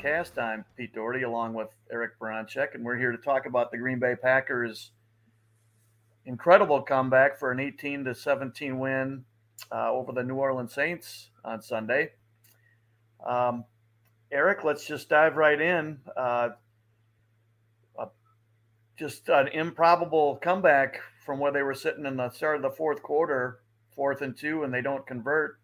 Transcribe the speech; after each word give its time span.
podcast. 0.00 0.38
I'm 0.38 0.64
Pete 0.76 0.94
Dougherty 0.94 1.22
along 1.22 1.54
with 1.54 1.68
Eric 1.90 2.18
Baranczyk, 2.18 2.74
and 2.74 2.84
we're 2.84 2.96
here 2.96 3.12
to 3.12 3.18
talk 3.18 3.46
about 3.46 3.70
the 3.70 3.78
Green 3.78 3.98
Bay 3.98 4.14
Packers' 4.20 4.90
incredible 6.24 6.82
comeback 6.82 7.38
for 7.38 7.50
an 7.50 7.60
18 7.60 8.04
to 8.04 8.14
17 8.14 8.78
win 8.78 9.24
uh, 9.70 9.90
over 9.90 10.12
the 10.12 10.22
New 10.22 10.36
Orleans 10.36 10.72
Saints 10.72 11.30
on 11.44 11.60
Sunday. 11.60 12.12
Um, 13.26 13.64
Eric, 14.32 14.64
let's 14.64 14.86
just 14.86 15.08
dive 15.08 15.36
right 15.36 15.60
in. 15.60 15.98
Uh, 16.16 16.50
uh, 17.98 18.06
just 18.98 19.28
an 19.28 19.48
improbable 19.48 20.36
comeback 20.36 21.00
from 21.24 21.38
where 21.38 21.52
they 21.52 21.62
were 21.62 21.74
sitting 21.74 22.06
in 22.06 22.16
the 22.16 22.30
start 22.30 22.56
of 22.56 22.62
the 22.62 22.70
fourth 22.70 23.02
quarter, 23.02 23.60
fourth 23.94 24.22
and 24.22 24.36
two, 24.36 24.62
and 24.62 24.72
they 24.72 24.82
don't 24.82 25.06
convert. 25.06 25.59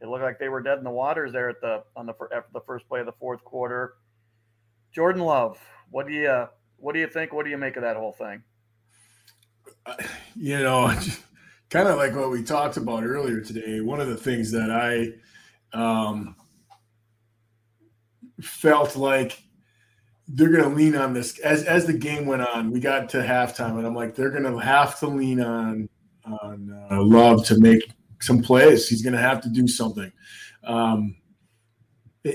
It 0.00 0.08
looked 0.08 0.22
like 0.22 0.38
they 0.38 0.48
were 0.48 0.60
dead 0.60 0.78
in 0.78 0.84
the 0.84 0.90
waters 0.90 1.32
there 1.32 1.48
at 1.48 1.60
the 1.60 1.82
on 1.96 2.06
the 2.06 2.12
after 2.34 2.50
the 2.52 2.60
first 2.60 2.88
play 2.88 3.00
of 3.00 3.06
the 3.06 3.12
fourth 3.12 3.42
quarter. 3.44 3.94
Jordan 4.92 5.22
Love, 5.22 5.58
what 5.90 6.06
do 6.06 6.12
you 6.12 6.46
what 6.76 6.92
do 6.92 7.00
you 7.00 7.06
think? 7.06 7.32
What 7.32 7.44
do 7.44 7.50
you 7.50 7.58
make 7.58 7.76
of 7.76 7.82
that 7.82 7.96
whole 7.96 8.12
thing? 8.12 8.42
You 10.34 10.58
know, 10.58 10.94
kind 11.70 11.88
of 11.88 11.96
like 11.96 12.14
what 12.14 12.30
we 12.30 12.42
talked 12.42 12.76
about 12.76 13.04
earlier 13.04 13.40
today. 13.40 13.80
One 13.80 14.00
of 14.00 14.08
the 14.08 14.16
things 14.16 14.50
that 14.52 14.70
I 14.70 15.14
um, 15.76 16.36
felt 18.40 18.96
like 18.96 19.42
they're 20.28 20.50
going 20.50 20.68
to 20.68 20.76
lean 20.76 20.96
on 20.96 21.14
this 21.14 21.38
as 21.38 21.64
as 21.64 21.86
the 21.86 21.92
game 21.92 22.26
went 22.26 22.42
on. 22.42 22.70
We 22.70 22.80
got 22.80 23.08
to 23.10 23.18
halftime, 23.18 23.78
and 23.78 23.86
I'm 23.86 23.94
like, 23.94 24.14
they're 24.14 24.30
going 24.30 24.44
to 24.44 24.58
have 24.58 24.98
to 25.00 25.06
lean 25.06 25.40
on 25.40 25.88
on 26.24 26.86
uh, 26.90 27.02
Love 27.02 27.44
to 27.46 27.58
make 27.58 27.90
some 28.20 28.42
plays. 28.42 28.88
He's 28.88 29.02
going 29.02 29.14
to 29.14 29.20
have 29.20 29.40
to 29.42 29.48
do 29.48 29.68
something. 29.68 30.12
Um, 30.64 31.16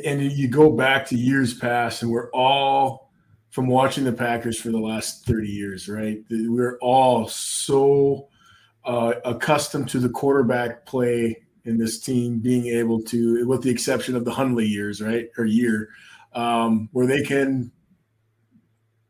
and 0.06 0.22
you 0.22 0.48
go 0.48 0.72
back 0.72 1.06
to 1.08 1.18
years 1.18 1.54
past, 1.54 2.02
and 2.02 2.12
we're 2.12 2.32
all 2.32 3.12
from 3.50 3.68
watching 3.68 4.06
the 4.06 4.14
Packers 4.14 4.60
for 4.60 4.72
the 4.72 4.80
last 4.80 5.26
30 5.26 5.50
years, 5.50 5.90
right? 5.90 6.24
We're 6.30 6.78
all 6.80 7.28
so 7.28 8.30
uh, 8.86 9.16
accustomed 9.26 9.90
to 9.90 10.00
the 10.00 10.10
quarterback 10.10 10.86
play 10.86 11.44
in 11.66 11.78
this 11.78 12.00
team 12.00 12.40
being 12.40 12.68
able 12.68 13.02
to, 13.04 13.46
with 13.46 13.62
the 13.62 13.70
exception 13.70 14.16
of 14.16 14.26
the 14.26 14.32
Hundley 14.32 14.66
years, 14.66 15.02
right, 15.02 15.30
or 15.38 15.46
year, 15.46 15.90
um, 16.34 16.90
where 16.94 17.06
they 17.06 17.24
can 17.24 17.72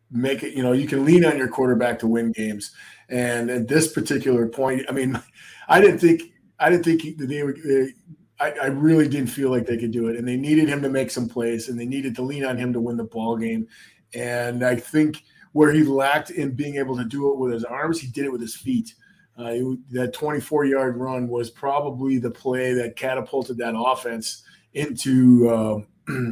make 0.10 0.44
it. 0.44 0.56
You 0.56 0.64
know, 0.64 0.74
you 0.74 0.88
can 0.88 1.06
lean 1.06 1.24
on 1.24 1.38
your 1.38 1.48
quarterback 1.48 2.00
to 2.00 2.08
win 2.08 2.32
games. 2.32 2.72
And 3.10 3.50
at 3.50 3.68
this 3.68 3.92
particular 3.92 4.48
point, 4.48 4.86
I 4.90 4.92
mean, 4.92 5.22
I 5.70 5.80
didn't 5.80 6.00
think 6.00 6.24
I 6.62 6.70
didn't 6.70 6.86
think 6.86 7.18
they 7.18 7.44
would. 7.44 7.62
They, 7.64 7.94
I, 8.40 8.52
I, 8.52 8.66
really 8.68 9.08
didn't 9.08 9.30
feel 9.30 9.50
like 9.50 9.66
they 9.66 9.78
could 9.78 9.92
do 9.92 10.08
it, 10.08 10.16
and 10.16 10.28
they 10.28 10.38
needed 10.38 10.70
him 10.70 10.82
to 10.84 10.90
make 10.90 11.12
some 11.12 11.28
plays, 11.28 11.70
and 11.70 11.80
they 11.80 11.86
needed 11.86 12.16
to 12.16 12.22
lean 12.22 12.46
on 12.46 12.58
him 12.58 12.72
to 12.74 12.80
win 12.80 12.98
the 12.98 13.04
ball 13.04 13.36
game. 13.36 13.68
And 14.14 14.64
I 14.64 14.76
think 14.76 15.24
where 15.54 15.72
he 15.72 15.84
lacked 15.84 16.30
in 16.30 16.56
being 16.56 16.76
able 16.76 16.96
to 16.98 17.04
do 17.04 17.32
it 17.32 17.38
with 17.38 17.52
his 17.52 17.64
arms, 17.64 18.00
he 18.00 18.08
did 18.08 18.26
it 18.26 18.32
with 18.32 18.42
his 18.42 18.56
feet. 18.56 18.94
Uh, 19.38 19.76
that 19.90 20.14
24 20.14 20.66
yard 20.66 20.98
run 20.98 21.28
was 21.28 21.50
probably 21.50 22.18
the 22.18 22.30
play 22.30 22.74
that 22.74 22.96
catapulted 22.96 23.58
that 23.58 23.74
offense 23.76 24.44
into 24.74 25.50
uh, 25.50 25.80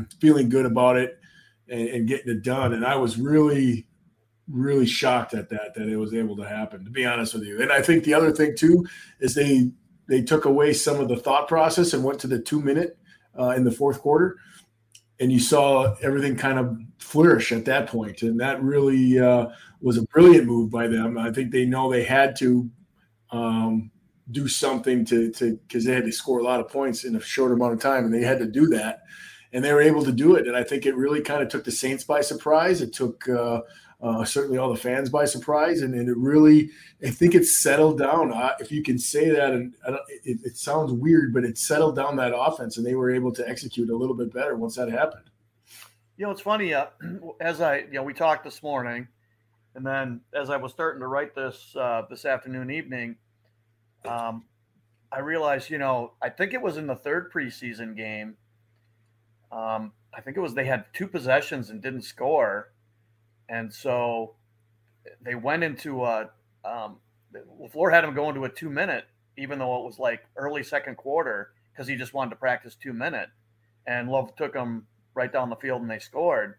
feeling 0.19 0.49
good 0.49 0.65
about 0.65 0.97
it 0.97 1.19
and, 1.69 1.87
and, 1.89 2.07
getting 2.07 2.29
it 2.29 2.43
done. 2.43 2.73
And 2.73 2.85
I 2.85 2.95
was 2.95 3.17
really, 3.17 3.87
really 4.47 4.85
shocked 4.85 5.33
at 5.33 5.49
that, 5.49 5.73
that 5.75 5.87
it 5.87 5.97
was 5.97 6.13
able 6.13 6.35
to 6.37 6.47
happen, 6.47 6.83
to 6.83 6.91
be 6.91 7.05
honest 7.05 7.33
with 7.33 7.43
you. 7.43 7.61
And 7.61 7.71
I 7.71 7.81
think 7.81 8.03
the 8.03 8.13
other 8.13 8.31
thing, 8.31 8.55
too, 8.55 8.85
is 9.19 9.33
they, 9.33 9.71
they 10.09 10.21
took 10.23 10.45
away 10.45 10.73
some 10.73 10.99
of 10.99 11.07
the 11.07 11.15
thought 11.15 11.47
process 11.47 11.93
and 11.93 12.03
went 12.03 12.19
to 12.19 12.27
the 12.27 12.39
two 12.39 12.61
minute 12.61 12.97
uh, 13.39 13.49
in 13.49 13.63
the 13.63 13.71
fourth 13.71 14.01
quarter. 14.01 14.37
And 15.21 15.31
you 15.31 15.39
saw 15.39 15.95
everything 16.01 16.35
kind 16.35 16.57
of 16.57 16.77
flourish 16.97 17.51
at 17.51 17.65
that. 17.65 17.93
And 17.93 18.39
that 18.39 18.63
really 18.63 19.19
uh, 19.19 19.47
was 19.81 19.97
a 19.97 20.03
brilliant 20.03 20.47
move 20.47 20.71
by 20.71 20.87
them. 20.87 21.17
I 21.17 21.31
think 21.31 21.51
they 21.51 21.65
know 21.65 21.91
they 21.91 22.03
had 22.03 22.35
to 22.37 22.69
um, 23.31 23.91
do 24.31 24.47
something 24.47 25.05
to 25.05 25.31
to 25.31 25.57
because 25.67 25.85
they 25.85 25.93
had 25.93 26.05
to 26.05 26.11
score 26.11 26.39
a 26.39 26.43
lot 26.43 26.59
of 26.59 26.69
points 26.69 27.03
in 27.03 27.15
a 27.15 27.21
short 27.21 27.51
amount 27.51 27.73
of 27.73 27.79
time, 27.79 28.05
and 28.05 28.13
they 28.13 28.23
had 28.23 28.39
to 28.39 28.45
do 28.45 28.67
that, 28.67 29.01
and 29.53 29.63
they 29.63 29.73
were 29.73 29.81
able 29.81 30.03
to 30.03 30.11
do 30.11 30.35
it. 30.35 30.47
And 30.47 30.55
I 30.55 30.63
think 30.63 30.85
it 30.85 30.95
really 30.95 31.21
kind 31.21 31.41
of 31.41 31.49
took 31.49 31.63
the 31.63 31.71
Saints 31.71 32.03
by 32.03 32.21
surprise. 32.21 32.81
It 32.81 32.93
took 32.93 33.27
uh, 33.27 33.61
uh, 34.01 34.23
certainly 34.23 34.57
all 34.57 34.71
the 34.71 34.79
fans 34.79 35.09
by 35.09 35.25
surprise, 35.25 35.81
and, 35.81 35.93
and, 35.93 36.07
it 36.07 36.15
really 36.15 36.69
I 37.05 37.09
think 37.09 37.35
it 37.35 37.45
settled 37.45 37.99
down. 37.99 38.31
Uh, 38.31 38.53
if 38.59 38.71
you 38.71 38.81
can 38.81 38.97
say 38.97 39.29
that, 39.29 39.51
and 39.51 39.73
it, 40.23 40.39
it 40.43 40.57
sounds 40.57 40.93
weird, 40.93 41.33
but 41.33 41.43
it 41.43 41.57
settled 41.57 41.97
down 41.97 42.15
that 42.15 42.33
offense, 42.33 42.77
and 42.77 42.85
they 42.85 42.95
were 42.95 43.11
able 43.11 43.33
to 43.33 43.47
execute 43.47 43.89
a 43.89 43.95
little 43.95 44.15
bit 44.15 44.33
better 44.33 44.55
once 44.55 44.75
that 44.75 44.89
happened. 44.89 45.29
You 46.17 46.25
know, 46.25 46.31
it's 46.31 46.41
funny. 46.41 46.73
Uh, 46.73 46.87
as 47.41 47.59
I, 47.59 47.79
you 47.79 47.93
know, 47.93 48.03
we 48.03 48.13
talked 48.13 48.45
this 48.45 48.63
morning, 48.63 49.07
and 49.75 49.85
then 49.85 50.21
as 50.33 50.49
I 50.49 50.55
was 50.55 50.71
starting 50.71 51.01
to 51.01 51.07
write 51.07 51.35
this 51.35 51.75
uh, 51.75 52.03
this 52.09 52.23
afternoon, 52.23 52.71
evening, 52.71 53.17
um, 54.05 54.45
I 55.11 55.19
realized, 55.19 55.69
you 55.69 55.77
know, 55.77 56.13
I 56.21 56.29
think 56.29 56.53
it 56.53 56.61
was 56.61 56.77
in 56.77 56.87
the 56.87 56.95
third 56.95 57.33
preseason 57.33 57.97
game. 57.97 58.37
Um, 59.51 59.91
I 60.13 60.21
think 60.21 60.37
it 60.37 60.39
was 60.39 60.53
they 60.53 60.65
had 60.65 60.85
two 60.93 61.07
possessions 61.07 61.69
and 61.69 61.81
didn't 61.81 62.03
score, 62.03 62.71
and 63.49 63.73
so 63.73 64.35
they 65.21 65.35
went 65.35 65.63
into 65.63 66.05
a. 66.05 66.29
Um, 66.63 66.97
LaFleur 67.61 67.91
had 67.91 68.03
him 68.03 68.13
go 68.15 68.29
into 68.29 68.43
a 68.45 68.49
two 68.49 68.69
minute, 68.69 69.05
even 69.37 69.59
though 69.59 69.79
it 69.79 69.85
was 69.85 69.99
like 69.99 70.21
early 70.35 70.63
second 70.63 70.95
quarter, 70.95 71.51
because 71.71 71.87
he 71.87 71.95
just 71.95 72.13
wanted 72.13 72.31
to 72.31 72.35
practice 72.35 72.75
two 72.75 72.93
minute, 72.93 73.29
and 73.85 74.09
Love 74.09 74.35
took 74.35 74.55
him 74.55 74.85
right 75.13 75.31
down 75.31 75.49
the 75.49 75.55
field 75.55 75.81
and 75.81 75.89
they 75.89 75.99
scored. 75.99 76.55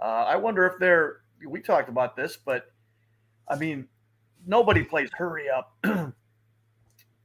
Uh, 0.00 0.24
I 0.26 0.36
wonder 0.36 0.66
if 0.66 0.78
they're 0.78 1.18
we 1.46 1.60
talked 1.60 1.88
about 1.88 2.16
this, 2.16 2.36
but 2.36 2.66
I 3.48 3.56
mean, 3.56 3.88
nobody 4.46 4.84
plays 4.84 5.10
hurry 5.12 5.46
up 5.48 5.76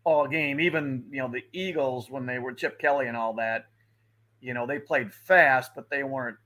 all 0.04 0.28
game. 0.28 0.60
Even 0.60 1.06
you 1.12 1.20
know 1.20 1.30
the 1.30 1.44
Eagles 1.54 2.10
when 2.10 2.26
they 2.26 2.40
were 2.40 2.54
Chip 2.54 2.80
Kelly 2.80 3.08
and 3.08 3.18
all 3.18 3.34
that, 3.36 3.66
you 4.42 4.54
know 4.54 4.66
they 4.66 4.80
played 4.80 5.14
fast, 5.14 5.72
but 5.76 5.90
they 5.90 6.04
weren't 6.04 6.38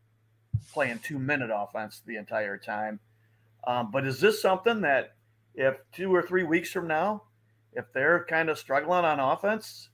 playing 0.74 1.00
two 1.00 1.20
minute 1.20 1.50
offense 1.54 2.02
the 2.06 2.18
entire 2.18 2.58
time. 2.58 3.00
Um, 3.66 3.92
but 3.92 4.06
is 4.06 4.20
this 4.20 4.42
something 4.42 4.82
that 4.82 5.16
if 5.54 5.76
two 5.92 6.14
or 6.14 6.22
three 6.22 6.44
weeks 6.44 6.72
from 6.72 6.88
now, 6.88 7.24
if 7.74 7.86
they're 7.94 8.26
kind 8.30 8.50
of 8.50 8.58
struggling 8.58 9.06
on 9.06 9.20
offense, 9.20 9.90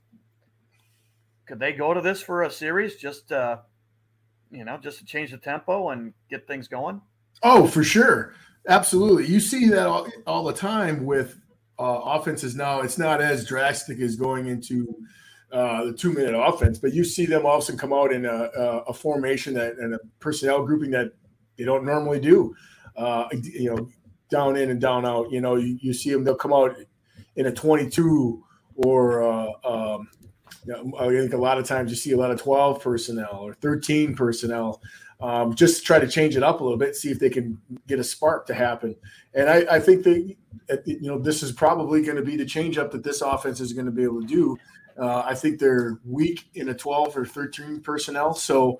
could 1.45 1.59
they 1.59 1.73
go 1.73 1.94
to 1.94 2.01
this 2.01 2.22
for 2.22 2.44
a 2.44 2.51
series 2.51 2.95
just 2.95 3.31
you 3.31 4.66
know 4.66 4.77
just 4.81 5.00
to 5.00 5.06
change 5.06 5.31
the 5.31 5.38
tempo 5.38 5.89
and 5.89 6.13
get 6.29 6.47
things 6.47 6.67
going? 6.67 7.01
Oh, 7.44 7.67
for 7.67 7.83
sure. 7.83 8.33
Absolutely. 8.67 9.27
You 9.27 9.39
see 9.39 9.67
that 9.69 9.88
all, 9.88 10.07
all 10.25 10.44
the 10.44 10.53
time 10.53 11.06
with 11.06 11.39
uh, 11.79 12.01
offenses 12.03 12.56
now. 12.56 12.81
It's 12.81 12.97
not 12.97 13.22
as 13.22 13.45
drastic 13.45 14.00
as 14.00 14.16
going 14.16 14.47
into 14.47 14.94
uh, 15.51 15.85
the 15.85 15.93
two 15.93 16.11
minute 16.11 16.35
offense, 16.35 16.77
but 16.77 16.93
you 16.93 17.03
see 17.03 17.25
them 17.25 17.45
often 17.45 17.77
come 17.77 17.93
out 17.93 18.11
in 18.11 18.25
a, 18.25 18.49
a, 18.87 18.93
formation 18.93 19.53
that 19.53 19.77
and 19.77 19.93
a 19.93 19.99
personnel 20.19 20.65
grouping 20.65 20.91
that 20.91 21.13
they 21.57 21.63
don't 21.63 21.85
normally 21.85 22.19
do. 22.19 22.53
Uh, 22.97 23.27
you 23.31 23.73
know, 23.73 23.87
down 24.29 24.57
in 24.57 24.69
and 24.69 24.81
down 24.81 25.05
out. 25.05 25.31
You 25.31 25.41
know, 25.41 25.55
you, 25.55 25.77
you 25.81 25.93
see 25.93 26.11
them, 26.11 26.23
they'll 26.23 26.35
come 26.35 26.53
out 26.53 26.75
in 27.35 27.45
a 27.45 27.51
22 27.51 28.43
or 28.75 29.23
uh, 29.23 29.51
um, 29.63 30.09
I 30.99 31.07
think 31.07 31.33
a 31.33 31.37
lot 31.37 31.57
of 31.57 31.65
times 31.65 31.91
you 31.91 31.95
see 31.95 32.11
a 32.11 32.17
lot 32.17 32.31
of 32.31 32.41
12 32.41 32.81
personnel 32.81 33.39
or 33.41 33.53
13 33.55 34.15
personnel 34.15 34.81
um, 35.19 35.55
just 35.55 35.77
to 35.77 35.83
try 35.83 36.00
to 36.00 36.07
change 36.07 36.35
it 36.35 36.43
up 36.43 36.59
a 36.59 36.63
little 36.63 36.77
bit, 36.77 36.95
see 36.95 37.09
if 37.09 37.19
they 37.19 37.29
can 37.29 37.59
get 37.88 38.00
a 38.00 38.03
spark 38.03 38.45
to 38.47 38.53
happen. 38.53 38.95
And 39.33 39.50
I, 39.50 39.65
I 39.71 39.79
think 39.79 40.03
that 40.03 40.35
you 40.85 41.01
know 41.01 41.17
this 41.17 41.41
is 41.41 41.51
probably 41.51 42.03
going 42.03 42.17
to 42.17 42.23
be 42.23 42.35
the 42.35 42.45
change 42.45 42.77
up 42.77 42.91
that 42.91 43.03
this 43.03 43.21
offense 43.21 43.59
is 43.59 43.73
going 43.73 43.85
to 43.85 43.91
be 43.91 44.03
able 44.03 44.21
to 44.21 44.27
do. 44.27 44.57
Uh, 44.99 45.23
I 45.25 45.35
think 45.35 45.59
they're 45.59 45.99
weak 46.05 46.49
in 46.55 46.69
a 46.69 46.73
12 46.73 47.17
or 47.17 47.25
13 47.25 47.81
personnel. 47.81 48.33
So 48.33 48.79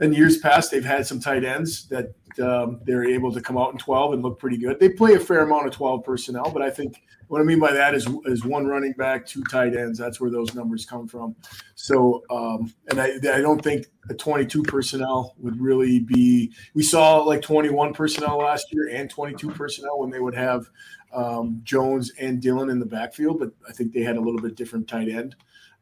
in 0.00 0.12
years 0.12 0.38
past, 0.38 0.70
they've 0.70 0.84
had 0.84 1.06
some 1.06 1.20
tight 1.20 1.44
ends 1.44 1.88
that 1.88 2.14
um, 2.40 2.80
they're 2.84 3.04
able 3.04 3.32
to 3.32 3.40
come 3.40 3.58
out 3.58 3.72
in 3.72 3.78
12 3.78 4.14
and 4.14 4.22
look 4.22 4.38
pretty 4.38 4.56
good. 4.56 4.78
They 4.78 4.90
play 4.90 5.14
a 5.14 5.20
fair 5.20 5.40
amount 5.40 5.66
of 5.66 5.72
12 5.72 6.04
personnel, 6.04 6.50
but 6.50 6.62
I 6.62 6.70
think 6.70 7.02
what 7.26 7.40
I 7.40 7.44
mean 7.44 7.58
by 7.58 7.72
that 7.72 7.94
is 7.94 8.08
is 8.24 8.44
one 8.44 8.66
running 8.66 8.92
back, 8.92 9.26
two 9.26 9.42
tight 9.44 9.76
ends. 9.76 9.98
That's 9.98 10.20
where 10.20 10.30
those 10.30 10.54
numbers 10.54 10.86
come 10.86 11.06
from. 11.06 11.36
So, 11.74 12.22
um, 12.30 12.72
and 12.90 13.00
I, 13.00 13.16
I 13.16 13.40
don't 13.40 13.62
think 13.62 13.86
a 14.08 14.14
22 14.14 14.62
personnel 14.62 15.34
would 15.38 15.60
really 15.60 16.00
be. 16.00 16.52
We 16.74 16.82
saw 16.82 17.18
like 17.18 17.42
21 17.42 17.92
personnel 17.92 18.38
last 18.38 18.72
year 18.72 18.88
and 18.88 19.10
22 19.10 19.50
personnel 19.50 19.98
when 19.98 20.10
they 20.10 20.20
would 20.20 20.34
have 20.34 20.70
um, 21.12 21.60
Jones 21.64 22.12
and 22.18 22.40
Dillon 22.40 22.70
in 22.70 22.78
the 22.78 22.86
backfield, 22.86 23.38
but 23.38 23.50
I 23.68 23.72
think 23.72 23.92
they 23.92 24.02
had 24.02 24.16
a 24.16 24.20
little 24.20 24.40
bit 24.40 24.54
different 24.54 24.88
tight 24.88 25.08
end. 25.08 25.36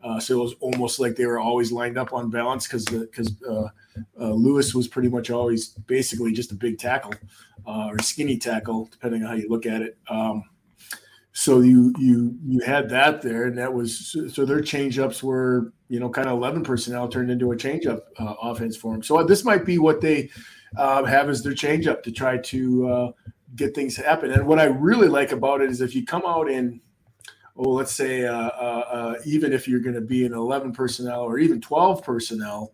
Uh, 0.06 0.20
so 0.20 0.38
it 0.38 0.42
was 0.42 0.54
almost 0.60 1.00
like 1.00 1.16
they 1.16 1.26
were 1.26 1.40
always 1.40 1.72
lined 1.72 1.98
up 1.98 2.12
on 2.12 2.30
balance 2.30 2.68
because 2.68 2.84
because 2.84 3.42
uh, 3.42 3.68
uh, 4.20 4.32
Lewis 4.32 4.72
was 4.72 4.86
pretty 4.86 5.08
much 5.08 5.30
always 5.30 5.70
basically 5.88 6.32
just 6.32 6.52
a 6.52 6.54
big 6.54 6.78
tackle 6.78 7.12
uh, 7.66 7.88
or 7.90 7.98
skinny 7.98 8.38
tackle, 8.38 8.88
depending 8.92 9.24
on 9.24 9.30
how 9.30 9.34
you 9.34 9.48
look 9.48 9.66
at 9.66 9.82
it. 9.82 9.98
Um, 10.08 10.44
so 11.32 11.60
you 11.60 11.92
you 11.98 12.38
you 12.46 12.60
had 12.60 12.88
that 12.90 13.20
there, 13.20 13.46
and 13.46 13.58
that 13.58 13.74
was 13.74 14.16
so 14.32 14.44
their 14.44 14.60
changeups 14.60 15.24
were 15.24 15.72
you 15.88 15.98
know 15.98 16.08
kind 16.08 16.28
of 16.28 16.34
eleven 16.34 16.62
personnel 16.62 17.08
turned 17.08 17.30
into 17.30 17.50
a 17.50 17.56
changeup 17.56 18.02
uh, 18.20 18.34
offense 18.40 18.76
for 18.76 18.92
them. 18.92 19.02
So 19.02 19.24
this 19.24 19.44
might 19.44 19.64
be 19.64 19.78
what 19.78 20.00
they 20.00 20.30
uh, 20.76 21.02
have 21.04 21.28
as 21.28 21.42
their 21.42 21.52
changeup 21.52 22.04
to 22.04 22.12
try 22.12 22.38
to 22.38 22.88
uh, 22.88 23.12
get 23.56 23.74
things 23.74 23.96
happen. 23.96 24.30
And 24.30 24.46
what 24.46 24.60
I 24.60 24.66
really 24.66 25.08
like 25.08 25.32
about 25.32 25.62
it 25.62 25.70
is 25.70 25.80
if 25.80 25.96
you 25.96 26.06
come 26.06 26.22
out 26.24 26.48
in 26.48 26.80
oh, 27.56 27.70
let's 27.70 27.92
say 27.92 28.26
uh, 28.26 28.34
uh, 28.34 28.84
uh, 28.90 29.14
even 29.24 29.52
if 29.52 29.66
you're 29.66 29.80
going 29.80 29.94
to 29.94 30.00
be 30.00 30.26
an 30.26 30.32
11 30.32 30.72
personnel 30.72 31.22
or 31.22 31.38
even 31.38 31.60
12 31.60 32.02
personnel, 32.02 32.72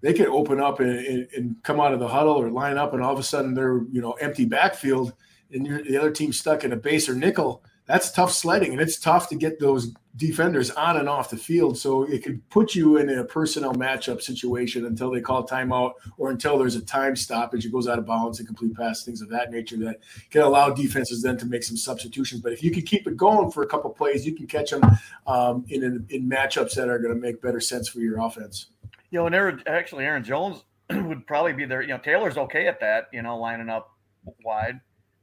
they 0.00 0.12
can 0.12 0.26
open 0.26 0.60
up 0.60 0.80
and, 0.80 0.90
and, 0.90 1.28
and, 1.36 1.56
come 1.62 1.78
out 1.78 1.92
of 1.92 2.00
the 2.00 2.08
huddle 2.08 2.34
or 2.34 2.50
line 2.50 2.78
up, 2.78 2.94
and 2.94 3.02
all 3.02 3.12
of 3.12 3.18
a 3.18 3.22
sudden 3.22 3.52
they're 3.52 3.82
you 3.92 4.00
know 4.00 4.12
empty 4.12 4.46
backfield, 4.46 5.12
and 5.52 5.66
the 5.66 5.96
other 5.96 6.10
team 6.10 6.32
stuck 6.32 6.64
in 6.64 6.72
a 6.72 6.76
base 6.76 7.08
or 7.08 7.14
nickel. 7.14 7.62
That's 7.86 8.12
tough 8.12 8.32
sledding 8.32 8.70
and 8.70 8.80
it's 8.80 9.00
tough 9.00 9.28
to 9.30 9.34
get 9.34 9.58
those 9.58 9.92
defenders 10.16 10.70
on 10.72 10.96
and 10.96 11.08
off 11.08 11.30
the 11.30 11.36
field 11.36 11.78
so 11.78 12.02
it 12.02 12.22
could 12.22 12.46
put 12.50 12.74
you 12.74 12.96
in 12.96 13.08
a 13.10 13.24
personnel 13.24 13.74
matchup 13.74 14.20
situation 14.20 14.86
until 14.86 15.10
they 15.10 15.20
call 15.20 15.46
timeout 15.46 15.92
or 16.18 16.30
until 16.30 16.58
there's 16.58 16.74
a 16.74 16.84
time 16.84 17.14
stoppage. 17.14 17.64
It 17.64 17.72
goes 17.72 17.86
out 17.86 17.98
of 17.98 18.06
bounds 18.06 18.38
and 18.38 18.46
complete 18.46 18.76
pass 18.76 19.04
things 19.04 19.22
of 19.22 19.28
that 19.28 19.50
nature 19.50 19.76
that 19.78 20.00
can 20.30 20.42
allow 20.42 20.70
defenses 20.70 21.22
then 21.22 21.36
to 21.38 21.46
make 21.46 21.62
some 21.62 21.76
substitutions. 21.76 22.40
But 22.40 22.52
if 22.52 22.62
you 22.62 22.70
can 22.70 22.82
keep 22.82 23.06
it 23.06 23.16
going 23.16 23.50
for 23.50 23.62
a 23.62 23.66
couple 23.66 23.90
plays 23.90 24.26
you 24.26 24.34
can 24.34 24.46
catch 24.46 24.70
them 24.70 24.82
um, 25.26 25.64
in, 25.68 26.06
in 26.10 26.28
matchups 26.28 26.74
that 26.74 26.88
are 26.88 26.98
going 26.98 27.14
to 27.14 27.20
make 27.20 27.40
better 27.40 27.60
sense 27.60 27.88
for 27.88 28.00
your 28.00 28.20
offense. 28.20 28.66
You 29.10 29.20
know 29.20 29.26
and 29.26 29.34
Aaron, 29.34 29.62
actually 29.66 30.04
aaron 30.04 30.24
jones 30.24 30.64
would 30.90 31.26
probably 31.26 31.52
be 31.52 31.64
there. 31.64 31.82
You 31.82 31.88
know 31.88 31.98
taylor's 31.98 32.36
okay 32.36 32.66
at 32.66 32.80
that 32.80 33.08
you 33.12 33.22
know 33.22 33.38
lining 33.38 33.68
up 33.68 33.96
wide 34.44 34.80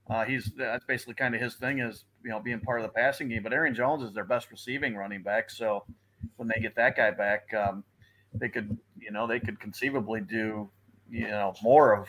uh, 0.09 0.23
he's 0.25 0.51
that's 0.57 0.85
basically 0.85 1.13
kind 1.13 1.35
of 1.35 1.41
his 1.41 1.55
thing 1.55 1.79
is 1.79 2.05
you 2.23 2.29
know 2.29 2.39
being 2.39 2.59
part 2.59 2.79
of 2.79 2.83
the 2.83 2.93
passing 2.93 3.29
game. 3.29 3.43
But 3.43 3.53
Aaron 3.53 3.75
Jones 3.75 4.03
is 4.03 4.13
their 4.13 4.23
best 4.23 4.49
receiving 4.51 4.95
running 4.95 5.21
back, 5.21 5.49
so 5.49 5.83
when 6.37 6.47
they 6.47 6.59
get 6.61 6.75
that 6.75 6.95
guy 6.95 7.11
back, 7.11 7.53
um, 7.53 7.83
they 8.33 8.49
could 8.49 8.77
you 8.99 9.11
know 9.11 9.27
they 9.27 9.39
could 9.39 9.59
conceivably 9.59 10.21
do 10.21 10.69
you 11.09 11.27
know 11.27 11.53
more 11.61 11.95
of 11.95 12.07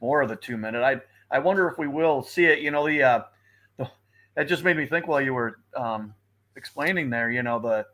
more 0.00 0.22
of 0.22 0.28
the 0.28 0.36
two 0.36 0.56
minute. 0.56 0.82
I 0.82 1.00
I 1.30 1.40
wonder 1.40 1.68
if 1.68 1.78
we 1.78 1.88
will 1.88 2.22
see 2.22 2.44
it. 2.46 2.60
You 2.60 2.70
know 2.70 2.86
the, 2.86 3.02
uh, 3.02 3.22
the 3.78 3.90
that 4.36 4.48
just 4.48 4.64
made 4.64 4.76
me 4.76 4.86
think 4.86 5.08
while 5.08 5.20
you 5.20 5.34
were 5.34 5.58
um, 5.76 6.14
explaining 6.56 7.10
there. 7.10 7.30
You 7.30 7.42
know 7.42 7.58
the 7.58 7.86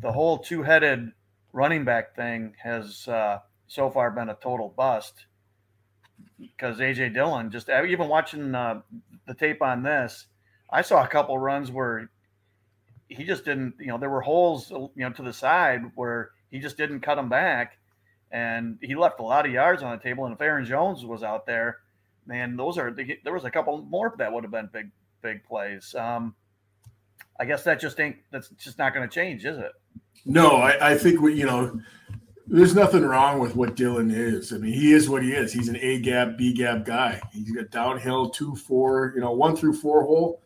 the 0.00 0.10
whole 0.10 0.38
two 0.38 0.62
headed 0.62 1.12
running 1.52 1.84
back 1.84 2.16
thing 2.16 2.54
has 2.62 3.06
uh, 3.06 3.38
so 3.68 3.90
far 3.90 4.10
been 4.10 4.28
a 4.28 4.34
total 4.34 4.74
bust 4.76 5.26
because 6.38 6.78
AJ 6.78 7.14
Dillon 7.14 7.50
just 7.50 7.68
even 7.68 8.08
watching 8.08 8.54
uh, 8.54 8.80
the 9.26 9.34
tape 9.34 9.62
on 9.62 9.82
this, 9.82 10.26
I 10.70 10.82
saw 10.82 11.04
a 11.04 11.08
couple 11.08 11.38
runs 11.38 11.70
where 11.70 12.10
he 13.08 13.24
just 13.24 13.44
didn't. 13.44 13.74
You 13.78 13.88
know, 13.88 13.98
there 13.98 14.10
were 14.10 14.20
holes 14.20 14.70
you 14.70 14.90
know 14.96 15.10
to 15.10 15.22
the 15.22 15.32
side 15.32 15.82
where 15.94 16.30
he 16.50 16.58
just 16.58 16.76
didn't 16.76 17.00
cut 17.00 17.14
them 17.14 17.28
back, 17.28 17.78
and 18.30 18.78
he 18.80 18.94
left 18.94 19.20
a 19.20 19.22
lot 19.22 19.46
of 19.46 19.52
yards 19.52 19.82
on 19.82 19.96
the 19.96 20.02
table. 20.02 20.24
And 20.24 20.34
if 20.34 20.40
Aaron 20.40 20.64
Jones 20.64 21.04
was 21.04 21.22
out 21.22 21.46
there, 21.46 21.78
man, 22.26 22.56
those 22.56 22.78
are 22.78 22.94
there 23.24 23.32
was 23.32 23.44
a 23.44 23.50
couple 23.50 23.78
more 23.82 24.14
that 24.18 24.32
would 24.32 24.44
have 24.44 24.50
been 24.50 24.68
big 24.72 24.90
big 25.22 25.44
plays. 25.44 25.94
Um, 25.94 26.34
I 27.38 27.44
guess 27.44 27.62
that 27.64 27.80
just 27.80 28.00
ain't 28.00 28.16
that's 28.30 28.48
just 28.50 28.78
not 28.78 28.94
going 28.94 29.08
to 29.08 29.14
change, 29.14 29.44
is 29.44 29.58
it? 29.58 29.72
No, 30.24 30.56
I, 30.56 30.92
I 30.92 30.98
think 30.98 31.20
we, 31.20 31.34
you 31.34 31.46
know 31.46 31.80
there's 32.48 32.74
nothing 32.74 33.04
wrong 33.04 33.40
with 33.40 33.56
what 33.56 33.74
Dillon 33.74 34.10
is. 34.10 34.52
I 34.52 34.58
mean, 34.58 34.72
he 34.72 34.92
is 34.92 35.08
what 35.08 35.22
he 35.22 35.32
is. 35.32 35.52
He's 35.52 35.68
an 35.68 35.76
A 35.76 36.00
gap, 36.00 36.36
B 36.36 36.52
gap 36.52 36.84
guy. 36.84 37.20
He's 37.32 37.50
got 37.50 37.70
downhill 37.70 38.30
two, 38.30 38.54
four, 38.54 39.12
you 39.14 39.20
know, 39.20 39.32
one 39.32 39.56
through 39.56 39.74
four 39.74 40.04
hole. 40.04 40.42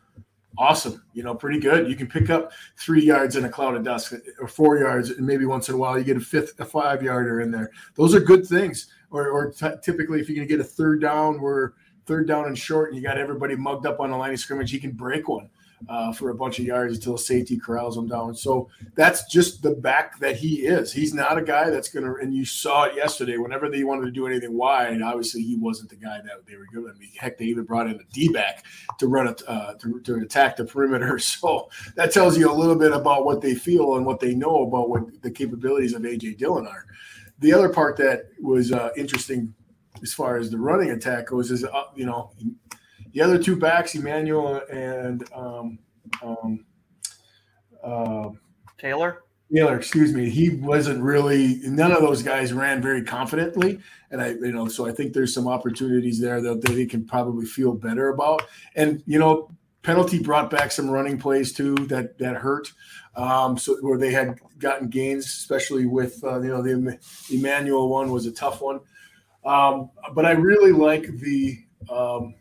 Awesome. 0.56 1.02
You 1.12 1.22
know, 1.22 1.34
pretty 1.34 1.60
good. 1.60 1.88
You 1.88 1.96
can 1.96 2.06
pick 2.06 2.30
up 2.30 2.52
three 2.76 3.04
yards 3.04 3.36
in 3.36 3.44
a 3.44 3.48
cloud 3.48 3.76
of 3.76 3.84
dust 3.84 4.14
or 4.40 4.48
four 4.48 4.78
yards, 4.78 5.10
and 5.10 5.26
maybe 5.26 5.44
once 5.44 5.68
in 5.68 5.74
a 5.74 5.78
while 5.78 5.98
you 5.98 6.04
get 6.04 6.16
a 6.16 6.20
fifth, 6.20 6.58
a 6.58 6.64
five 6.64 7.02
yarder 7.02 7.40
in 7.40 7.50
there. 7.50 7.70
Those 7.94 8.14
are 8.14 8.20
good 8.20 8.46
things. 8.46 8.88
Or, 9.10 9.28
or 9.28 9.52
t- 9.52 9.68
typically, 9.82 10.20
if 10.20 10.28
you're 10.28 10.36
going 10.36 10.48
to 10.48 10.54
get 10.54 10.60
a 10.60 10.68
third 10.68 11.00
down, 11.00 11.40
where 11.40 11.74
third 12.06 12.26
down 12.26 12.46
and 12.46 12.58
short, 12.58 12.88
and 12.88 12.96
you 12.96 13.02
got 13.02 13.18
everybody 13.18 13.56
mugged 13.56 13.86
up 13.86 14.00
on 14.00 14.10
the 14.10 14.16
line 14.16 14.32
of 14.32 14.40
scrimmage, 14.40 14.70
he 14.70 14.78
can 14.78 14.92
break 14.92 15.28
one 15.28 15.50
uh, 15.88 16.12
for 16.12 16.30
a 16.30 16.34
bunch 16.34 16.58
of 16.58 16.64
yards 16.64 16.94
until 16.94 17.16
safety 17.16 17.58
corrals 17.58 17.96
him 17.96 18.06
down. 18.06 18.34
So 18.34 18.68
that's 18.94 19.24
just 19.26 19.62
the 19.62 19.72
back 19.72 20.18
that 20.20 20.36
he 20.36 20.66
is. 20.66 20.92
He's 20.92 21.14
not 21.14 21.38
a 21.38 21.42
guy 21.42 21.70
that's 21.70 21.88
going 21.88 22.04
to, 22.04 22.14
and 22.20 22.34
you 22.34 22.44
saw 22.44 22.84
it 22.84 22.94
yesterday, 22.94 23.38
whenever 23.38 23.68
they 23.68 23.84
wanted 23.84 24.04
to 24.06 24.10
do 24.10 24.26
anything 24.26 24.56
wide, 24.56 25.00
obviously 25.02 25.42
he 25.42 25.56
wasn't 25.56 25.90
the 25.90 25.96
guy 25.96 26.20
that 26.20 26.46
they 26.46 26.56
were 26.56 26.66
giving. 26.72 26.92
I 26.94 26.98
mean, 26.98 27.10
heck, 27.16 27.38
they 27.38 27.46
even 27.46 27.64
brought 27.64 27.86
in 27.86 27.96
a 27.96 28.12
D 28.12 28.28
back 28.28 28.64
to 28.98 29.08
run 29.08 29.28
a, 29.28 29.50
uh, 29.50 29.74
to, 29.74 30.00
to 30.00 30.16
attack 30.16 30.56
the 30.56 30.64
perimeter. 30.64 31.18
So 31.40 31.70
that 31.94 32.12
tells 32.12 32.36
you 32.36 32.50
a 32.50 32.52
little 32.52 32.74
bit 32.74 32.92
about 32.92 33.24
what 33.24 33.40
they 33.40 33.54
feel 33.54 33.96
and 33.96 34.04
what 34.04 34.20
they 34.20 34.34
know 34.34 34.66
about 34.66 34.90
what 34.90 35.22
the 35.22 35.30
capabilities 35.30 35.94
of 35.94 36.02
AJ 36.02 36.38
Dillon 36.38 36.66
are. 36.66 36.84
The 37.38 37.52
other 37.52 37.68
part 37.68 37.96
that 37.98 38.30
was 38.40 38.72
uh, 38.72 38.90
interesting 38.96 39.54
as 40.02 40.12
far 40.12 40.36
as 40.36 40.50
the 40.50 40.58
running 40.58 40.90
attack 40.90 41.26
goes 41.26 41.50
is, 41.50 41.64
uh, 41.64 41.84
you 41.94 42.04
know, 42.04 42.32
the 43.12 43.22
other 43.22 43.42
two 43.42 43.56
backs, 43.56 43.94
Emanuel 43.94 44.62
and 44.70 45.24
um, 45.32 45.78
um, 46.22 46.64
uh, 47.82 48.30
Taylor. 48.78 49.22
Taylor, 49.52 49.76
excuse 49.76 50.14
me. 50.14 50.30
He 50.30 50.50
wasn't 50.50 51.02
really. 51.02 51.60
None 51.64 51.90
of 51.92 52.02
those 52.02 52.22
guys 52.22 52.52
ran 52.52 52.80
very 52.80 53.02
confidently, 53.02 53.80
and 54.10 54.20
I, 54.20 54.28
you 54.28 54.52
know, 54.52 54.68
so 54.68 54.86
I 54.86 54.92
think 54.92 55.12
there's 55.12 55.34
some 55.34 55.48
opportunities 55.48 56.20
there 56.20 56.40
that 56.40 56.62
they 56.62 56.86
can 56.86 57.04
probably 57.04 57.46
feel 57.46 57.72
better 57.72 58.10
about. 58.10 58.42
And 58.76 59.02
you 59.06 59.18
know, 59.18 59.50
penalty 59.82 60.20
brought 60.20 60.50
back 60.50 60.70
some 60.70 60.88
running 60.88 61.18
plays 61.18 61.52
too 61.52 61.74
that 61.86 62.18
that 62.18 62.36
hurt. 62.36 62.72
Um, 63.16 63.58
so 63.58 63.76
where 63.80 63.98
they 63.98 64.12
had 64.12 64.38
gotten 64.58 64.88
gains, 64.88 65.26
especially 65.26 65.86
with 65.86 66.22
uh, 66.22 66.40
you 66.40 66.48
know 66.48 66.62
the 66.62 66.98
Emanuel 67.32 67.88
one 67.88 68.12
was 68.12 68.26
a 68.26 68.32
tough 68.32 68.60
one. 68.60 68.80
Um, 69.44 69.90
but 70.14 70.26
I 70.26 70.32
really 70.32 70.72
like 70.72 71.06
the 71.18 71.58
um, 71.90 72.34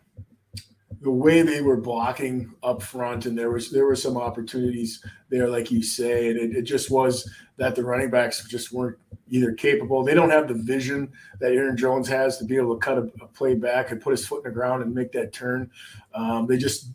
the 1.01 1.11
way 1.11 1.41
they 1.41 1.61
were 1.61 1.77
blocking 1.77 2.53
up 2.61 2.81
front, 2.81 3.25
and 3.25 3.37
there 3.37 3.51
was 3.51 3.71
there 3.71 3.85
were 3.85 3.95
some 3.95 4.17
opportunities 4.17 5.03
there, 5.29 5.47
like 5.47 5.71
you 5.71 5.81
say, 5.81 6.29
and 6.29 6.37
it, 6.37 6.57
it 6.57 6.61
just 6.63 6.91
was 6.91 7.29
that 7.57 7.75
the 7.75 7.83
running 7.83 8.09
backs 8.09 8.45
just 8.47 8.71
weren't 8.73 8.97
either 9.29 9.53
capable. 9.53 10.03
They 10.03 10.13
don't 10.13 10.29
have 10.29 10.47
the 10.47 10.55
vision 10.55 11.11
that 11.39 11.53
Aaron 11.53 11.77
Jones 11.77 12.07
has 12.09 12.37
to 12.37 12.45
be 12.45 12.57
able 12.57 12.75
to 12.75 12.79
cut 12.79 12.97
a, 12.97 13.09
a 13.21 13.27
play 13.27 13.53
back 13.53 13.91
and 13.91 14.01
put 14.01 14.11
his 14.11 14.25
foot 14.25 14.44
in 14.45 14.51
the 14.51 14.56
ground 14.56 14.83
and 14.83 14.94
make 14.94 15.11
that 15.13 15.31
turn. 15.31 15.69
Um, 16.13 16.47
they 16.47 16.57
just 16.57 16.91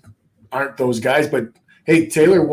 aren't 0.52 0.76
those 0.76 1.00
guys. 1.00 1.26
But 1.26 1.48
hey, 1.84 2.06
Taylor 2.06 2.46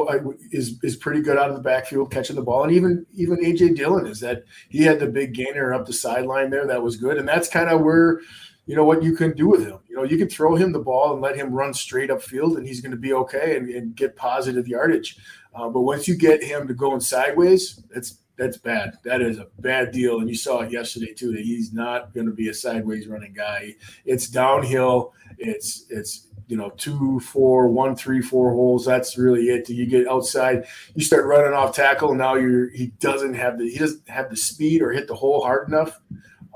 is 0.51 0.79
is 0.83 0.95
pretty 0.95 1.21
good 1.21 1.37
out 1.37 1.49
of 1.49 1.55
the 1.55 1.61
backfield 1.61 2.11
catching 2.11 2.37
the 2.37 2.41
ball, 2.41 2.63
and 2.63 2.71
even 2.71 3.05
even 3.13 3.43
AJ 3.43 3.75
Dillon 3.75 4.07
is 4.07 4.21
that 4.21 4.43
he 4.69 4.83
had 4.83 4.99
the 4.99 5.07
big 5.07 5.33
gainer 5.33 5.73
up 5.73 5.85
the 5.85 5.93
sideline 5.93 6.49
there 6.49 6.67
that 6.67 6.81
was 6.81 6.95
good, 6.95 7.17
and 7.17 7.27
that's 7.27 7.49
kind 7.49 7.69
of 7.69 7.81
where 7.81 8.21
you 8.67 8.75
know 8.75 8.85
what 8.85 9.03
you 9.03 9.15
can 9.15 9.35
do 9.35 9.49
with 9.49 9.65
him. 9.65 9.79
You 9.91 9.97
know, 9.97 10.03
you 10.03 10.17
can 10.17 10.29
throw 10.29 10.55
him 10.55 10.71
the 10.71 10.79
ball 10.79 11.11
and 11.11 11.21
let 11.21 11.35
him 11.35 11.51
run 11.51 11.73
straight 11.73 12.09
up 12.09 12.21
field, 12.21 12.57
and 12.57 12.65
he's 12.65 12.79
going 12.79 12.93
to 12.93 12.97
be 12.97 13.11
okay 13.11 13.57
and, 13.57 13.67
and 13.67 13.93
get 13.93 14.15
positive 14.15 14.65
yardage. 14.65 15.17
Uh, 15.53 15.67
but 15.67 15.81
once 15.81 16.07
you 16.07 16.15
get 16.15 16.41
him 16.41 16.65
to 16.69 16.73
going 16.73 17.01
sideways, 17.01 17.83
that's 17.93 18.19
that's 18.37 18.55
bad. 18.55 18.97
That 19.03 19.21
is 19.21 19.37
a 19.37 19.47
bad 19.59 19.91
deal. 19.91 20.21
And 20.21 20.29
you 20.29 20.35
saw 20.35 20.61
it 20.61 20.71
yesterday 20.71 21.13
too 21.13 21.33
that 21.33 21.41
he's 21.41 21.73
not 21.73 22.13
going 22.13 22.25
to 22.25 22.31
be 22.31 22.47
a 22.47 22.53
sideways 22.53 23.05
running 23.09 23.33
guy. 23.33 23.75
It's 24.05 24.29
downhill. 24.29 25.13
It's 25.37 25.87
it's 25.89 26.27
you 26.47 26.55
know 26.55 26.69
two, 26.69 27.19
four, 27.19 27.67
one, 27.67 27.93
three, 27.97 28.21
four 28.21 28.53
holes. 28.53 28.85
That's 28.85 29.17
really 29.17 29.49
it. 29.49 29.67
You 29.67 29.85
get 29.85 30.07
outside, 30.07 30.67
you 30.95 31.03
start 31.03 31.25
running 31.25 31.53
off 31.53 31.75
tackle. 31.75 32.11
And 32.11 32.19
now 32.19 32.35
you're 32.35 32.69
he 32.69 32.87
doesn't 32.99 33.33
have 33.33 33.57
the 33.57 33.69
he 33.69 33.77
doesn't 33.77 34.07
have 34.07 34.29
the 34.29 34.37
speed 34.37 34.81
or 34.81 34.93
hit 34.93 35.07
the 35.07 35.15
hole 35.15 35.43
hard 35.43 35.67
enough 35.67 35.99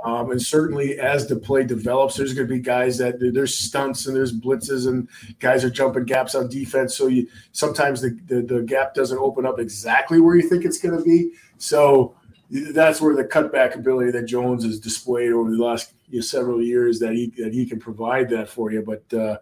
um, 0.06 0.30
and 0.30 0.40
certainly, 0.40 1.00
as 1.00 1.26
the 1.26 1.36
play 1.36 1.64
develops, 1.64 2.16
there's 2.16 2.36
going 2.36 2.48
to 2.48 2.54
be 2.54 2.60
guys 2.60 3.00
that 3.00 3.16
there's 3.20 3.58
stunts 3.58 4.06
and 4.06 4.16
there's 4.16 4.32
blitzes 4.32 4.88
and 4.88 5.10
guys 5.40 5.64
are 5.64 5.70
jumping 5.72 6.06
gaps 6.06 6.36
on 6.36 6.48
defense. 6.48 6.96
So 6.96 7.08
you 7.08 7.28
sometimes 7.54 8.02
the, 8.02 8.16
the, 8.28 8.44
the 8.44 8.62
gap 8.62 8.94
doesn't 8.94 9.18
open 9.18 9.48
up 9.48 9.60
exactly 9.60 10.20
where 10.20 10.36
you 10.36 10.48
think 10.48 10.64
it's 10.64 10.78
going 10.78 10.96
to 10.96 11.04
be. 11.04 11.32
So 11.58 12.16
that's 12.52 13.02
where 13.02 13.16
the 13.16 13.24
cutback 13.24 13.74
ability 13.74 14.12
that 14.12 14.28
Jones 14.28 14.64
has 14.64 14.80
displayed 14.80 15.32
over 15.32 15.50
the 15.50 15.58
last 15.58 15.94
you 16.08 16.20
know, 16.20 16.22
several 16.22 16.62
years 16.62 17.00
that 17.00 17.14
he 17.14 17.34
that 17.40 17.52
he 17.52 17.66
can 17.66 17.80
provide 17.80 18.30
that 18.30 18.48
for 18.48 18.72
you. 18.72 18.84
But 18.84 19.12
uh, 19.12 19.40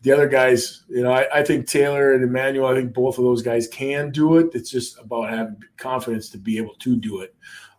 the 0.00 0.10
other 0.10 0.26
guys, 0.26 0.84
you 0.88 1.02
know, 1.02 1.12
I, 1.12 1.40
I, 1.40 1.44
think 1.44 1.66
Taylor 1.66 2.14
and 2.14 2.24
Emanuel, 2.24 2.66
I 2.66 2.74
think 2.74 2.94
both 2.94 3.18
of 3.18 3.24
those 3.24 3.42
guys 3.42 3.68
can 3.68 4.10
do 4.10 4.38
it. 4.38 4.54
It's 4.54 4.70
just 4.70 4.98
about 4.98 5.28
having 5.28 5.62
confidence 5.76 6.30
to 6.30 6.38
be 6.38 6.56
able 6.56 6.76
to 6.76 6.96
do 6.96 7.20
it, 7.20 7.34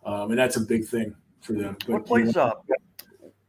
um, 0.06 0.30
and 0.30 0.38
that's 0.38 0.56
a 0.56 0.60
big 0.60 0.86
thing 0.86 1.16
for 1.44 1.52
them. 1.52 1.76
But, 1.86 1.88
what 1.88 2.06
plays 2.06 2.36
up? 2.36 2.66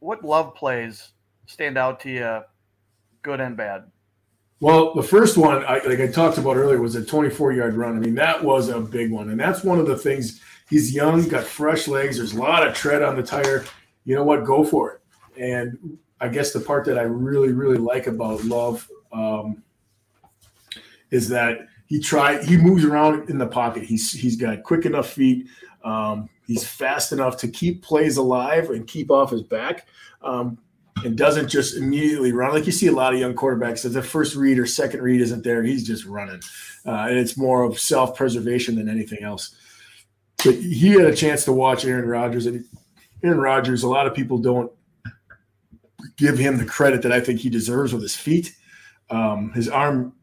What 0.00 0.24
love 0.24 0.54
plays 0.54 1.12
stand 1.46 1.78
out 1.78 2.00
to 2.00 2.10
you, 2.10 2.40
good 3.22 3.40
and 3.40 3.56
bad? 3.56 3.84
Well, 4.60 4.94
the 4.94 5.02
first 5.02 5.36
one, 5.36 5.64
I, 5.64 5.80
like 5.84 6.00
I 6.00 6.06
talked 6.06 6.38
about 6.38 6.56
earlier, 6.56 6.80
was 6.80 6.94
a 6.94 7.04
24 7.04 7.52
yard 7.52 7.74
run. 7.74 7.96
I 7.96 8.00
mean, 8.00 8.14
that 8.14 8.42
was 8.42 8.68
a 8.68 8.80
big 8.80 9.10
one. 9.10 9.30
And 9.30 9.38
that's 9.38 9.62
one 9.62 9.78
of 9.78 9.86
the 9.86 9.96
things 9.96 10.40
he's 10.70 10.94
young, 10.94 11.26
got 11.28 11.44
fresh 11.44 11.88
legs. 11.88 12.16
There's 12.16 12.32
a 12.32 12.38
lot 12.38 12.66
of 12.66 12.74
tread 12.74 13.02
on 13.02 13.16
the 13.16 13.22
tire. 13.22 13.64
You 14.04 14.14
know 14.14 14.24
what? 14.24 14.44
Go 14.44 14.64
for 14.64 14.92
it. 14.92 15.00
And 15.38 15.98
I 16.20 16.28
guess 16.28 16.52
the 16.52 16.60
part 16.60 16.86
that 16.86 16.98
I 16.98 17.02
really, 17.02 17.52
really 17.52 17.76
like 17.76 18.06
about 18.06 18.44
Love 18.44 18.88
um, 19.12 19.62
is 21.10 21.28
that 21.28 21.68
he 21.86 22.00
tried 22.00 22.44
he 22.44 22.56
moves 22.56 22.84
around 22.84 23.28
in 23.28 23.38
the 23.38 23.46
pocket. 23.46 23.84
He's 23.84 24.10
he's 24.10 24.36
got 24.36 24.62
quick 24.62 24.86
enough 24.86 25.10
feet. 25.10 25.46
Um, 25.84 26.28
he's 26.46 26.66
fast 26.66 27.12
enough 27.12 27.36
to 27.38 27.48
keep 27.48 27.82
plays 27.82 28.16
alive 28.16 28.70
and 28.70 28.86
keep 28.86 29.10
off 29.10 29.30
his 29.30 29.42
back. 29.42 29.86
Um, 30.22 30.58
and 31.04 31.16
doesn't 31.16 31.48
just 31.48 31.76
immediately 31.76 32.32
run 32.32 32.54
like 32.54 32.64
you 32.64 32.72
see 32.72 32.86
a 32.86 32.92
lot 32.92 33.12
of 33.12 33.20
young 33.20 33.34
quarterbacks. 33.34 33.84
If 33.84 33.92
the 33.92 34.02
first 34.02 34.34
read 34.34 34.58
or 34.58 34.64
second 34.64 35.02
read 35.02 35.20
isn't 35.20 35.44
there, 35.44 35.62
he's 35.62 35.86
just 35.86 36.06
running, 36.06 36.40
uh, 36.86 37.06
and 37.08 37.18
it's 37.18 37.36
more 37.36 37.64
of 37.64 37.78
self 37.78 38.16
preservation 38.16 38.76
than 38.76 38.88
anything 38.88 39.22
else. 39.22 39.54
But 40.42 40.54
he 40.54 40.92
had 40.92 41.04
a 41.04 41.14
chance 41.14 41.44
to 41.44 41.52
watch 41.52 41.84
Aaron 41.84 42.08
Rodgers, 42.08 42.46
and 42.46 42.64
Aaron 43.22 43.38
Rodgers. 43.38 43.82
A 43.82 43.88
lot 43.88 44.06
of 44.06 44.14
people 44.14 44.38
don't 44.38 44.72
give 46.16 46.38
him 46.38 46.56
the 46.56 46.64
credit 46.64 47.02
that 47.02 47.12
I 47.12 47.20
think 47.20 47.40
he 47.40 47.50
deserves 47.50 47.92
with 47.92 48.02
his 48.02 48.16
feet. 48.16 48.54
Um, 49.10 49.52
his 49.52 49.68
arm 49.68 50.14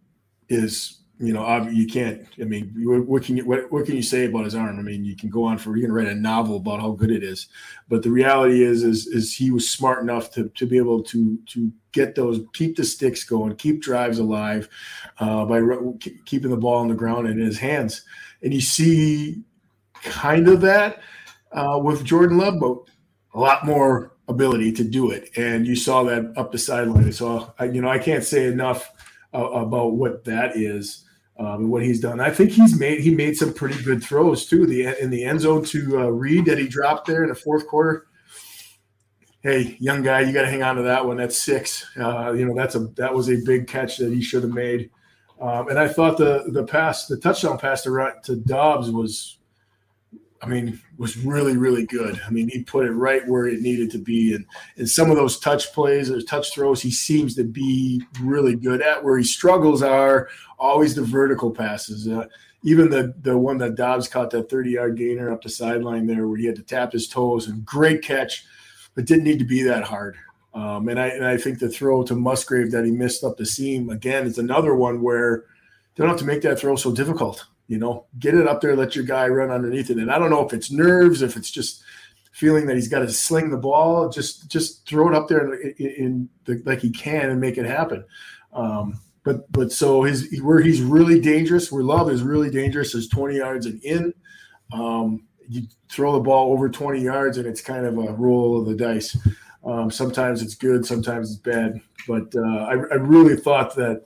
is 0.49 1.02
you 1.19 1.31
know, 1.31 1.67
you 1.69 1.87
can't. 1.87 2.25
I 2.41 2.45
mean, 2.45 2.73
what 2.75 3.23
can 3.23 3.37
you 3.37 3.45
what, 3.45 3.71
what 3.71 3.85
can 3.85 3.95
you 3.95 4.01
say 4.01 4.25
about 4.25 4.45
his 4.45 4.55
arm? 4.55 4.79
I 4.79 4.81
mean, 4.81 5.05
you 5.05 5.15
can 5.15 5.29
go 5.29 5.43
on 5.43 5.57
for 5.57 5.75
you 5.77 5.83
can 5.83 5.93
write 5.93 6.07
a 6.07 6.15
novel 6.15 6.57
about 6.57 6.81
how 6.81 6.91
good 6.91 7.11
it 7.11 7.23
is, 7.23 7.47
but 7.87 8.01
the 8.01 8.09
reality 8.09 8.63
is, 8.63 8.83
is, 8.83 9.07
is 9.07 9.35
he 9.35 9.51
was 9.51 9.69
smart 9.69 10.01
enough 10.01 10.31
to 10.31 10.49
to 10.49 10.65
be 10.65 10.77
able 10.77 11.03
to 11.03 11.37
to 11.47 11.71
get 11.91 12.15
those, 12.15 12.41
keep 12.53 12.75
the 12.75 12.83
sticks 12.83 13.23
going, 13.23 13.55
keep 13.55 13.81
drives 13.81 14.17
alive 14.17 14.67
uh, 15.19 15.45
by 15.45 15.57
re- 15.57 15.97
keeping 16.25 16.49
the 16.49 16.57
ball 16.57 16.79
on 16.79 16.87
the 16.87 16.95
ground 16.95 17.27
in 17.27 17.39
his 17.39 17.59
hands, 17.59 18.03
and 18.41 18.53
you 18.53 18.61
see 18.61 19.43
kind 19.93 20.47
of 20.47 20.61
that 20.61 21.01
uh, 21.51 21.79
with 21.81 22.03
Jordan 22.03 22.37
Love, 22.39 22.59
but 22.59 22.77
a 23.35 23.39
lot 23.39 23.65
more 23.65 24.13
ability 24.27 24.71
to 24.71 24.83
do 24.83 25.11
it, 25.11 25.29
and 25.37 25.67
you 25.67 25.75
saw 25.75 26.03
that 26.03 26.33
up 26.37 26.51
the 26.51 26.57
sideline. 26.57 27.11
So, 27.11 27.53
I, 27.59 27.65
you 27.65 27.81
know, 27.81 27.89
I 27.89 27.99
can't 27.99 28.23
say 28.23 28.47
enough 28.47 28.91
uh, 29.33 29.49
about 29.49 29.93
what 29.93 30.23
that 30.25 30.55
is 30.55 31.05
um, 31.37 31.47
and 31.47 31.71
what 31.71 31.83
he's 31.83 31.99
done. 31.99 32.19
I 32.19 32.29
think 32.29 32.51
he's 32.51 32.79
made 32.79 33.01
he 33.01 33.13
made 33.13 33.35
some 33.35 33.53
pretty 33.53 33.81
good 33.83 34.03
throws 34.03 34.45
too. 34.45 34.65
The 34.65 35.01
in 35.01 35.09
the 35.09 35.23
end 35.23 35.41
zone 35.41 35.63
to 35.65 35.99
uh, 35.99 36.07
Reed 36.07 36.45
that 36.45 36.57
he 36.57 36.67
dropped 36.67 37.07
there 37.07 37.23
in 37.23 37.29
the 37.29 37.35
fourth 37.35 37.67
quarter. 37.67 38.07
Hey, 39.41 39.75
young 39.79 40.03
guy, 40.03 40.21
you 40.21 40.31
got 40.31 40.43
to 40.43 40.49
hang 40.49 40.63
on 40.63 40.77
to 40.77 40.83
that 40.83 41.05
one. 41.05 41.17
That's 41.17 41.41
six. 41.41 41.85
Uh, 41.97 42.31
you 42.33 42.45
know 42.45 42.55
that's 42.55 42.75
a 42.75 42.79
that 42.95 43.13
was 43.13 43.29
a 43.29 43.37
big 43.45 43.67
catch 43.67 43.97
that 43.97 44.13
he 44.13 44.21
should 44.21 44.43
have 44.43 44.53
made. 44.53 44.89
Um, 45.41 45.67
and 45.69 45.77
I 45.77 45.87
thought 45.87 46.17
the 46.17 46.45
the 46.47 46.63
pass, 46.63 47.07
the 47.07 47.17
touchdown 47.17 47.57
pass 47.57 47.83
to 47.83 48.13
to 48.23 48.35
Doubs 48.35 48.91
was 48.91 49.39
I 50.43 50.45
mean, 50.45 50.81
was 50.97 51.15
really, 51.17 51.55
really 51.55 51.85
good. 51.85 52.19
I 52.27 52.29
mean, 52.29 52.49
he 52.49 52.63
put 52.63 52.85
it 52.85 52.91
right 52.91 53.25
where 53.27 53.47
it 53.47 53.61
needed 53.61 53.89
to 53.91 53.97
be. 53.97 54.35
And, 54.35 54.45
and 54.75 54.89
some 54.89 55.09
of 55.09 55.15
those 55.15 55.39
touch 55.39 55.71
plays 55.71 56.11
or 56.11 56.21
touch 56.21 56.53
throws, 56.53 56.81
he 56.81 56.91
seems 56.91 57.33
to 57.35 57.45
be 57.45 58.03
really 58.19 58.57
good 58.57 58.81
at. 58.81 59.03
Where 59.03 59.17
he 59.17 59.23
struggles 59.23 59.81
are 59.81 60.27
always 60.59 60.95
the 60.95 61.03
vertical 61.03 61.49
passes. 61.49 62.09
Uh, 62.09 62.27
even 62.61 62.89
the 62.89 63.13
the 63.21 63.37
one 63.37 63.57
that 63.59 63.75
Doubs 63.75 64.09
caught 64.09 64.31
that 64.31 64.49
30 64.49 64.71
yard 64.71 64.97
gainer 64.97 65.31
up 65.31 65.41
the 65.41 65.49
sideline 65.49 66.07
there, 66.07 66.27
where 66.27 66.37
he 66.37 66.45
had 66.45 66.57
to 66.57 66.63
tap 66.63 66.91
his 66.91 67.07
toes 67.07 67.47
and 67.47 67.65
great 67.65 68.01
catch, 68.01 68.45
but 68.95 69.05
didn't 69.05 69.23
need 69.23 69.39
to 69.39 69.45
be 69.45 69.63
that 69.63 69.83
hard. 69.83 70.17
Um, 70.53 70.89
and 70.89 70.99
I 70.99 71.07
and 71.07 71.25
I 71.25 71.37
think 71.37 71.59
the 71.59 71.69
throw 71.69 72.03
to 72.03 72.15
Musgrave 72.15 72.71
that 72.71 72.83
he 72.83 72.91
missed 72.91 73.23
up 73.23 73.37
the 73.37 73.45
seam 73.45 73.89
again 73.89 74.27
is 74.27 74.37
another 74.37 74.75
one 74.75 75.01
where 75.01 75.45
they 75.95 76.03
don't 76.03 76.09
have 76.09 76.19
to 76.19 76.25
make 76.25 76.41
that 76.41 76.59
throw 76.59 76.75
so 76.75 76.93
difficult. 76.93 77.45
You 77.73 77.79
know, 77.79 78.05
get 78.19 78.35
it 78.35 78.47
up 78.47 78.61
there, 78.61 78.75
let 78.75 78.95
your 78.95 79.03
guy 79.03 79.27
run 79.27 79.49
underneath 79.49 79.89
it. 79.89 79.97
And 79.97 80.11
I 80.11 80.19
don't 80.19 80.29
know 80.29 80.45
if 80.45 80.53
it's 80.53 80.69
nerves, 80.69 81.23
if 81.23 81.35
it's 81.35 81.49
just 81.49 81.81
feeling 82.31 82.67
that 82.67 82.75
he's 82.75 82.87
got 82.87 82.99
to 82.99 83.11
sling 83.11 83.49
the 83.49 83.57
ball, 83.57 84.09
just 84.09 84.47
just 84.47 84.87
throw 84.87 85.09
it 85.09 85.15
up 85.15 85.27
there 85.27 85.51
in, 85.55 85.73
in 85.79 86.29
the, 86.45 86.61
like 86.65 86.81
he 86.81 86.91
can 86.91 87.31
and 87.31 87.41
make 87.41 87.57
it 87.57 87.65
happen. 87.65 88.05
Um, 88.53 88.99
but 89.23 89.51
but 89.51 89.71
so 89.71 90.03
his 90.03 90.39
where 90.43 90.59
he's 90.59 90.83
really 90.83 91.19
dangerous, 91.19 91.71
where 91.71 91.81
Love 91.81 92.11
is 92.11 92.21
really 92.21 92.51
dangerous 92.51 92.93
is 92.93 93.07
20 93.07 93.37
yards 93.37 93.65
and 93.65 93.83
in. 93.83 94.13
Um, 94.71 95.23
you 95.49 95.63
throw 95.89 96.13
the 96.13 96.19
ball 96.19 96.53
over 96.53 96.69
20 96.69 97.01
yards 97.01 97.39
and 97.39 97.47
it's 97.47 97.61
kind 97.61 97.87
of 97.87 97.97
a 97.97 98.13
roll 98.13 98.59
of 98.59 98.67
the 98.67 98.75
dice. 98.75 99.17
Um, 99.65 99.89
sometimes 99.89 100.43
it's 100.43 100.53
good, 100.53 100.85
sometimes 100.85 101.31
it's 101.31 101.39
bad. 101.39 101.81
But 102.07 102.35
uh, 102.35 102.65
I, 102.65 102.73
I, 102.73 102.95
really 102.95 103.35
thought 103.35 103.75
that 103.75 104.03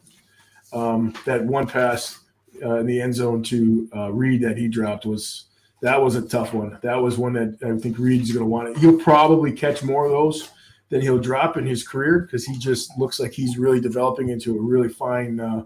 um, 0.71 1.13
that 1.25 1.43
one 1.43 1.67
pass 1.67 2.19
uh, 2.63 2.75
in 2.75 2.85
the 2.85 3.01
end 3.01 3.15
zone 3.15 3.43
to 3.43 3.89
uh, 3.95 4.11
Reed 4.11 4.41
that 4.41 4.57
he 4.57 4.67
dropped 4.67 5.05
was 5.05 5.45
that 5.81 6.01
was 6.01 6.15
a 6.15 6.21
tough 6.21 6.53
one. 6.53 6.77
That 6.81 7.01
was 7.01 7.17
one 7.17 7.33
that 7.33 7.57
I 7.63 7.79
think 7.79 7.99
Reed's 7.99 8.31
going 8.31 8.45
to 8.45 8.49
want 8.49 8.69
it. 8.69 8.77
He'll 8.77 8.99
probably 8.99 9.51
catch 9.51 9.83
more 9.83 10.05
of 10.05 10.11
those 10.11 10.49
than 10.89 11.01
he'll 11.01 11.19
drop 11.19 11.57
in 11.57 11.65
his 11.65 11.87
career 11.87 12.19
because 12.19 12.45
he 12.45 12.57
just 12.57 12.97
looks 12.97 13.19
like 13.19 13.33
he's 13.33 13.57
really 13.57 13.79
developing 13.79 14.29
into 14.29 14.57
a 14.57 14.61
really 14.61 14.89
fine 14.89 15.39
uh, 15.39 15.63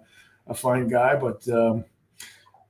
a 0.47 0.53
fine 0.53 0.87
guy. 0.87 1.15
But 1.15 1.47
um, 1.49 1.85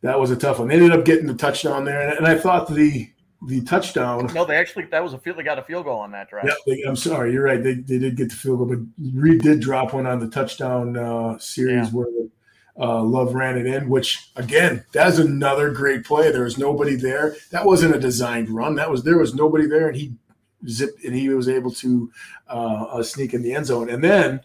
that 0.01 0.19
was 0.19 0.31
a 0.31 0.35
tough 0.35 0.59
one. 0.59 0.67
They 0.67 0.75
ended 0.75 0.91
up 0.91 1.05
getting 1.05 1.27
the 1.27 1.33
touchdown 1.33 1.85
there, 1.85 2.01
and, 2.01 2.17
and 2.17 2.27
I 2.27 2.37
thought 2.37 2.67
the 2.67 3.09
the 3.47 3.61
touchdown. 3.61 4.29
No, 4.33 4.45
they 4.45 4.55
actually 4.55 4.85
that 4.85 5.01
was 5.01 5.13
a 5.13 5.17
field. 5.17 5.37
They 5.37 5.43
got 5.43 5.57
a 5.57 5.63
field 5.63 5.85
goal 5.85 5.99
on 5.99 6.11
that 6.11 6.29
drive. 6.29 6.45
Yeah, 6.45 6.53
they, 6.67 6.83
I'm 6.83 6.95
sorry, 6.95 7.33
you're 7.33 7.43
right. 7.43 7.61
They, 7.61 7.73
they 7.73 7.97
did 7.97 8.15
get 8.15 8.29
the 8.29 8.35
field 8.35 8.59
goal, 8.59 8.67
but 8.67 8.79
Reed 9.13 9.41
did 9.41 9.61
drop 9.61 9.93
one 9.93 10.05
on 10.05 10.19
the 10.19 10.29
touchdown 10.29 10.95
uh, 10.97 11.39
series 11.39 11.87
yeah. 11.87 11.91
where 11.91 12.07
uh, 12.79 13.03
Love 13.03 13.33
ran 13.33 13.57
it 13.57 13.65
in, 13.65 13.89
which 13.89 14.29
again, 14.35 14.85
that's 14.91 15.17
another 15.17 15.71
great 15.71 16.05
play. 16.05 16.31
There 16.31 16.43
was 16.43 16.57
nobody 16.57 16.95
there. 16.95 17.35
That 17.51 17.65
wasn't 17.65 17.95
a 17.95 17.99
designed 17.99 18.49
run. 18.49 18.75
That 18.75 18.89
was 18.89 19.03
there 19.03 19.17
was 19.17 19.35
nobody 19.35 19.67
there, 19.67 19.87
and 19.87 19.97
he 19.97 20.13
zipped 20.67 21.03
and 21.03 21.15
he 21.15 21.29
was 21.29 21.49
able 21.49 21.71
to 21.71 22.11
uh, 22.49 22.85
uh, 22.89 23.03
sneak 23.03 23.33
in 23.33 23.41
the 23.41 23.53
end 23.53 23.65
zone. 23.65 23.89
And 23.89 24.03
then, 24.03 24.41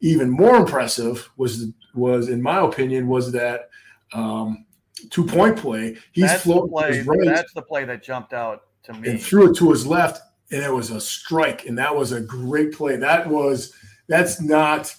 even 0.00 0.30
more 0.30 0.56
impressive 0.56 1.30
was 1.36 1.66
was 1.94 2.28
in 2.28 2.42
my 2.42 2.60
opinion 2.60 3.06
was 3.06 3.32
that 3.32 3.70
um, 4.12 4.66
two 5.10 5.24
point 5.24 5.56
play. 5.56 5.96
He's 6.12 6.26
that's 6.26 6.42
floating 6.42 6.70
play, 6.70 7.02
right. 7.02 7.24
That's 7.24 7.52
the 7.52 7.62
play 7.62 7.84
that 7.84 8.02
jumped 8.02 8.32
out 8.32 8.64
to 8.84 8.92
me. 8.94 9.10
And 9.10 9.22
threw 9.22 9.50
it 9.50 9.56
to 9.58 9.70
his 9.70 9.86
left, 9.86 10.20
and 10.50 10.62
it 10.62 10.72
was 10.72 10.90
a 10.90 11.00
strike, 11.00 11.66
and 11.66 11.78
that 11.78 11.94
was 11.94 12.12
a 12.12 12.20
great 12.20 12.72
play. 12.72 12.96
That 12.96 13.28
was 13.28 13.72
that's 14.08 14.40
not 14.40 14.94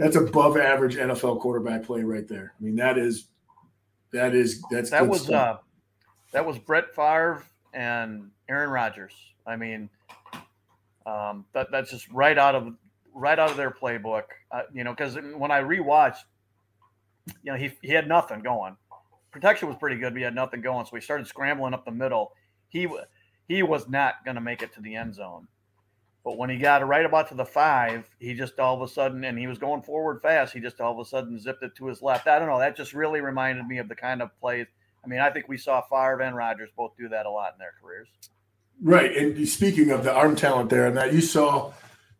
that's 0.00 0.16
above 0.16 0.56
average 0.56 0.96
NFL 0.96 1.40
quarterback 1.40 1.84
play 1.84 2.02
right 2.02 2.26
there. 2.26 2.54
I 2.58 2.64
mean, 2.64 2.74
that 2.76 2.96
is 2.96 3.26
that 4.12 4.34
is 4.34 4.62
that's 4.70 4.90
that 4.90 5.06
was 5.06 5.22
stuff. 5.22 5.58
uh 5.58 5.60
that 6.32 6.46
was 6.46 6.58
Brett 6.58 6.94
Favre 6.94 7.44
and 7.74 8.30
Aaron 8.48 8.70
Rodgers. 8.70 9.12
I 9.46 9.56
mean, 9.56 9.90
um, 11.04 11.44
that 11.52 11.70
that's 11.70 11.90
just 11.90 12.08
right 12.10 12.38
out 12.38 12.54
of 12.54 12.74
right 13.14 13.38
out 13.38 13.50
of 13.50 13.58
their 13.58 13.70
playbook. 13.70 14.24
Uh, 14.50 14.62
you 14.72 14.84
know, 14.84 14.92
because 14.92 15.16
when 15.36 15.50
I 15.50 15.60
rewatched, 15.60 16.24
you 17.42 17.52
know, 17.52 17.56
he 17.56 17.70
he 17.82 17.88
had 17.92 18.08
nothing 18.08 18.40
going. 18.40 18.76
Protection 19.30 19.68
was 19.68 19.76
pretty 19.76 19.96
good, 19.96 20.14
but 20.14 20.18
he 20.18 20.24
had 20.24 20.34
nothing 20.34 20.62
going. 20.62 20.86
So 20.86 20.96
he 20.96 21.02
started 21.02 21.26
scrambling 21.26 21.74
up 21.74 21.84
the 21.84 21.90
middle. 21.90 22.32
He 22.70 22.88
he 23.48 23.62
was 23.62 23.86
not 23.86 24.24
going 24.24 24.36
to 24.36 24.40
make 24.40 24.62
it 24.62 24.72
to 24.74 24.80
the 24.80 24.94
end 24.94 25.14
zone. 25.14 25.46
But 26.24 26.36
when 26.36 26.50
he 26.50 26.58
got 26.58 26.86
right 26.86 27.06
about 27.06 27.28
to 27.28 27.34
the 27.34 27.44
five, 27.44 28.08
he 28.18 28.34
just 28.34 28.58
all 28.58 28.74
of 28.74 28.82
a 28.82 28.92
sudden, 28.92 29.24
and 29.24 29.38
he 29.38 29.46
was 29.46 29.58
going 29.58 29.82
forward 29.82 30.20
fast, 30.20 30.52
he 30.52 30.60
just 30.60 30.80
all 30.80 30.92
of 30.92 30.98
a 30.98 31.08
sudden 31.08 31.38
zipped 31.38 31.62
it 31.62 31.74
to 31.76 31.86
his 31.86 32.02
left. 32.02 32.26
I 32.26 32.38
don't 32.38 32.48
know. 32.48 32.58
That 32.58 32.76
just 32.76 32.92
really 32.92 33.20
reminded 33.20 33.66
me 33.66 33.78
of 33.78 33.88
the 33.88 33.96
kind 33.96 34.20
of 34.20 34.30
plays. 34.38 34.66
I 35.02 35.08
mean, 35.08 35.20
I 35.20 35.30
think 35.30 35.48
we 35.48 35.56
saw 35.56 35.80
Favre 35.80 36.20
and 36.20 36.36
Rodgers 36.36 36.68
both 36.76 36.92
do 36.98 37.08
that 37.08 37.24
a 37.24 37.30
lot 37.30 37.54
in 37.54 37.58
their 37.58 37.72
careers. 37.80 38.08
Right. 38.82 39.16
And 39.16 39.48
speaking 39.48 39.90
of 39.90 40.04
the 40.04 40.12
arm 40.12 40.36
talent 40.36 40.68
there, 40.68 40.86
and 40.86 40.96
that 40.96 41.14
you 41.14 41.22
saw 41.22 41.72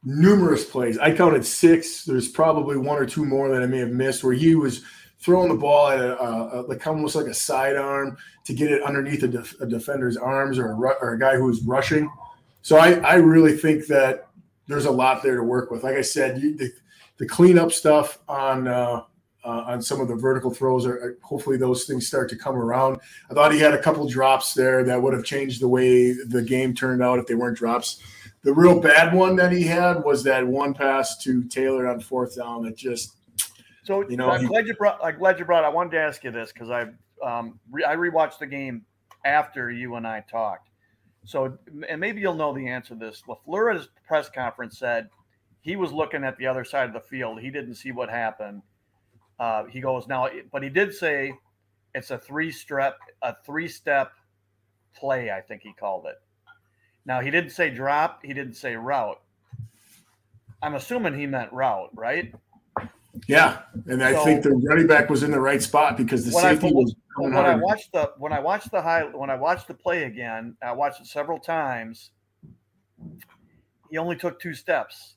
numerous 0.04 0.64
plays. 0.64 0.98
I 0.98 1.14
counted 1.14 1.44
six. 1.44 2.04
There's 2.04 2.28
probably 2.28 2.76
one 2.76 2.98
or 2.98 3.06
two 3.06 3.24
more 3.24 3.48
that 3.50 3.62
I 3.62 3.66
may 3.66 3.78
have 3.78 3.90
missed 3.90 4.24
where 4.24 4.32
he 4.32 4.54
was 4.54 4.82
throwing 5.18 5.50
the 5.50 5.54
ball 5.54 5.88
at 5.88 6.00
a, 6.00 6.18
a, 6.18 6.60
a 6.60 6.62
like 6.62 6.86
almost 6.86 7.14
like 7.14 7.26
a 7.26 7.34
sidearm 7.34 8.16
to 8.44 8.54
get 8.54 8.70
it 8.70 8.82
underneath 8.82 9.22
a, 9.22 9.28
def, 9.28 9.60
a 9.60 9.66
defender's 9.66 10.16
arms 10.16 10.58
or 10.58 10.70
a, 10.70 10.76
or 11.02 11.12
a 11.12 11.18
guy 11.18 11.36
who's 11.36 11.62
rushing 11.62 12.10
so 12.62 12.76
I, 12.76 12.94
I 13.00 13.14
really 13.14 13.56
think 13.56 13.86
that 13.86 14.28
there's 14.66 14.86
a 14.86 14.90
lot 14.90 15.22
there 15.22 15.36
to 15.36 15.42
work 15.42 15.70
with. 15.70 15.82
Like 15.82 15.96
I 15.96 16.02
said, 16.02 16.40
you, 16.40 16.56
the, 16.56 16.72
the 17.18 17.26
cleanup 17.26 17.72
stuff 17.72 18.18
on 18.28 18.68
uh, 18.68 19.02
uh, 19.44 19.64
on 19.66 19.82
some 19.82 20.00
of 20.00 20.08
the 20.08 20.14
vertical 20.14 20.52
throws 20.52 20.86
are 20.86 21.16
hopefully 21.22 21.56
those 21.56 21.84
things 21.84 22.06
start 22.06 22.28
to 22.30 22.36
come 22.36 22.56
around. 22.56 23.00
I 23.30 23.34
thought 23.34 23.52
he 23.52 23.58
had 23.58 23.72
a 23.72 23.82
couple 23.82 24.06
drops 24.08 24.54
there 24.54 24.84
that 24.84 25.00
would 25.00 25.14
have 25.14 25.24
changed 25.24 25.62
the 25.62 25.68
way 25.68 26.12
the 26.12 26.42
game 26.42 26.74
turned 26.74 27.02
out 27.02 27.18
if 27.18 27.26
they 27.26 27.34
weren't 27.34 27.56
drops. 27.56 28.02
The 28.42 28.52
real 28.52 28.80
bad 28.80 29.14
one 29.14 29.36
that 29.36 29.52
he 29.52 29.62
had 29.62 30.04
was 30.04 30.22
that 30.24 30.46
one 30.46 30.74
pass 30.74 31.18
to 31.24 31.44
Taylor 31.44 31.86
on 31.88 32.00
fourth 32.00 32.36
down 32.36 32.64
that 32.64 32.76
just. 32.76 33.16
So 33.84 34.08
you 34.08 34.16
know, 34.16 34.30
I'm 34.30 34.46
glad 34.46 34.66
you 34.66 34.74
brought. 34.74 34.98
I'm 35.02 35.18
glad 35.18 35.38
you 35.38 35.44
brought. 35.44 35.64
I 35.64 35.68
wanted 35.68 35.92
to 35.92 36.00
ask 36.00 36.22
you 36.22 36.30
this 36.30 36.52
because 36.52 36.70
I 36.70 36.86
um, 37.22 37.58
re, 37.70 37.84
I 37.84 37.96
rewatched 37.96 38.38
the 38.38 38.46
game 38.46 38.84
after 39.24 39.70
you 39.70 39.96
and 39.96 40.06
I 40.06 40.20
talked, 40.20 40.69
so, 41.24 41.58
and 41.88 42.00
maybe 42.00 42.20
you'll 42.20 42.34
know 42.34 42.54
the 42.54 42.68
answer 42.68 42.94
to 42.94 43.00
this. 43.00 43.22
LaFleur 43.28 43.70
at 43.70 43.76
his 43.80 43.88
press 44.06 44.28
conference 44.30 44.78
said 44.78 45.08
he 45.60 45.76
was 45.76 45.92
looking 45.92 46.24
at 46.24 46.36
the 46.38 46.46
other 46.46 46.64
side 46.64 46.88
of 46.88 46.94
the 46.94 47.00
field. 47.00 47.40
He 47.40 47.50
didn't 47.50 47.74
see 47.74 47.92
what 47.92 48.08
happened. 48.08 48.62
Uh, 49.38 49.64
he 49.64 49.80
goes 49.80 50.06
now, 50.06 50.28
but 50.52 50.62
he 50.62 50.68
did 50.68 50.94
say 50.94 51.34
it's 51.94 52.10
a 52.10 52.18
three 52.18 52.50
step, 52.50 52.98
a 53.22 53.34
three 53.44 53.68
step 53.68 54.12
play. 54.94 55.30
I 55.30 55.40
think 55.40 55.62
he 55.62 55.72
called 55.72 56.06
it. 56.06 56.16
Now 57.04 57.20
he 57.20 57.30
didn't 57.30 57.50
say 57.50 57.70
drop. 57.70 58.20
He 58.24 58.34
didn't 58.34 58.54
say 58.54 58.76
route. 58.76 59.20
I'm 60.62 60.74
assuming 60.74 61.18
he 61.18 61.26
meant 61.26 61.52
route, 61.52 61.90
right? 61.94 62.34
Yeah, 63.26 63.62
and 63.86 64.02
I 64.02 64.12
so, 64.12 64.24
think 64.24 64.42
the 64.42 64.50
running 64.50 64.86
back 64.86 65.10
was 65.10 65.22
in 65.22 65.30
the 65.30 65.40
right 65.40 65.62
spot 65.62 65.96
because 65.96 66.24
the 66.24 66.32
safety 66.32 66.68
I, 66.68 66.72
was. 66.72 66.94
When 67.16 67.34
I 67.34 67.56
watched 67.56 67.92
the 67.92 68.12
when 68.18 68.32
I 68.32 68.40
watched 68.40 68.70
the 68.70 68.80
high 68.80 69.02
when 69.02 69.30
I 69.30 69.34
watched 69.34 69.68
the 69.68 69.74
play 69.74 70.04
again, 70.04 70.56
I 70.62 70.72
watched 70.72 71.00
it 71.00 71.06
several 71.06 71.38
times. 71.38 72.10
He 73.90 73.98
only 73.98 74.16
took 74.16 74.40
two 74.40 74.54
steps. 74.54 75.16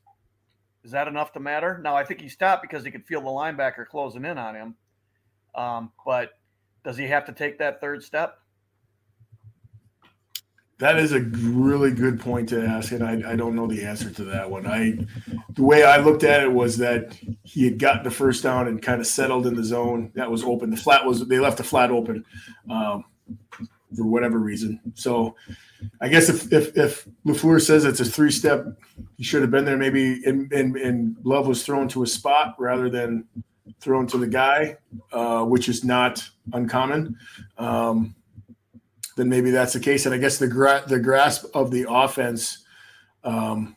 Is 0.83 0.91
that 0.91 1.07
enough 1.07 1.31
to 1.33 1.39
matter? 1.39 1.79
Now 1.83 1.95
I 1.95 2.03
think 2.03 2.19
he 2.19 2.29
stopped 2.29 2.61
because 2.61 2.83
he 2.83 2.91
could 2.91 3.05
feel 3.05 3.21
the 3.21 3.27
linebacker 3.27 3.87
closing 3.87 4.25
in 4.25 4.37
on 4.37 4.55
him. 4.55 4.75
Um, 5.55 5.91
but 6.05 6.31
does 6.83 6.97
he 6.97 7.05
have 7.07 7.25
to 7.25 7.31
take 7.31 7.59
that 7.59 7.79
third 7.79 8.03
step? 8.03 8.39
That 10.83 10.99
is 10.99 11.13
a 11.13 11.21
really 11.21 11.91
good 11.91 12.19
point 12.19 12.49
to 12.49 12.61
ask, 12.61 12.91
and 12.91 13.05
I, 13.05 13.31
I, 13.31 13.35
don't 13.37 13.55
know 13.55 13.67
the 13.67 13.85
answer 13.85 14.09
to 14.09 14.25
that 14.25 14.51
one. 14.51 14.67
I, 14.67 14.97
the 15.53 15.63
way 15.63 15.85
I 15.85 15.95
looked 15.95 16.25
at 16.25 16.43
it 16.43 16.51
was 16.51 16.77
that 16.79 17.17
he 17.43 17.63
had 17.63 17.79
gotten 17.79 18.03
the 18.03 18.11
first 18.11 18.43
down 18.43 18.67
and 18.67 18.81
kind 18.81 18.99
of 18.99 19.07
settled 19.07 19.47
in 19.47 19.55
the 19.55 19.63
zone 19.63 20.11
that 20.15 20.29
was 20.29 20.43
open. 20.43 20.71
The 20.71 20.75
flat 20.75 21.05
was 21.05 21.25
they 21.25 21.39
left 21.39 21.55
the 21.55 21.63
flat 21.63 21.89
open 21.89 22.25
um, 22.69 23.05
for 23.95 24.03
whatever 24.03 24.39
reason. 24.39 24.81
So, 24.93 25.37
I 26.01 26.09
guess 26.09 26.27
if 26.27 26.51
if, 26.51 26.75
if 26.75 27.07
LaFleur 27.25 27.61
says 27.61 27.85
it's 27.85 28.01
a 28.01 28.05
three 28.05 28.29
step, 28.29 28.65
he 29.15 29.23
should 29.23 29.41
have 29.41 29.51
been 29.51 29.63
there. 29.63 29.77
Maybe 29.77 30.21
and 30.25 30.51
and, 30.51 30.75
and 30.75 31.15
Love 31.23 31.47
was 31.47 31.63
thrown 31.63 31.87
to 31.87 32.03
a 32.03 32.07
spot 32.07 32.55
rather 32.59 32.89
than 32.89 33.23
thrown 33.79 34.05
to 34.07 34.17
the 34.17 34.27
guy, 34.27 34.75
uh, 35.13 35.45
which 35.45 35.69
is 35.69 35.85
not 35.85 36.27
uncommon. 36.51 37.15
Um, 37.57 38.15
then 39.15 39.29
maybe 39.29 39.51
that's 39.51 39.73
the 39.73 39.79
case. 39.79 40.05
And 40.05 40.13
I 40.13 40.17
guess 40.17 40.37
the 40.37 40.47
gra- 40.47 40.83
the 40.87 40.99
grasp 40.99 41.45
of 41.53 41.71
the 41.71 41.85
offense 41.89 42.65
um, 43.23 43.75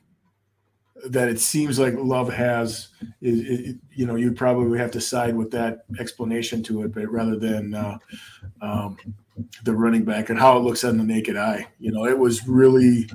that 1.07 1.29
it 1.29 1.41
seems 1.41 1.79
like 1.79 1.95
Love 1.95 2.33
has 2.33 2.89
is, 3.21 3.75
you 3.95 4.07
know, 4.07 4.17
you'd 4.17 4.37
probably 4.37 4.79
have 4.79 4.91
to 4.93 5.01
side 5.01 5.37
with 5.37 5.51
that 5.53 5.85
explanation 6.01 6.63
to 6.65 6.83
it, 6.83 6.95
but 6.95 7.11
rather 7.11 7.37
than 7.37 7.75
uh, 7.75 7.99
um, 8.61 8.97
the 9.65 9.75
running 9.75 10.05
back 10.05 10.31
and 10.31 10.39
how 10.39 10.57
it 10.57 10.61
looks 10.61 10.85
on 10.85 10.97
the 10.97 11.05
naked 11.05 11.37
eye. 11.37 11.67
You 11.79 11.93
know, 11.93 12.07
it 12.07 12.19
was 12.19 12.47
really. 12.47 13.09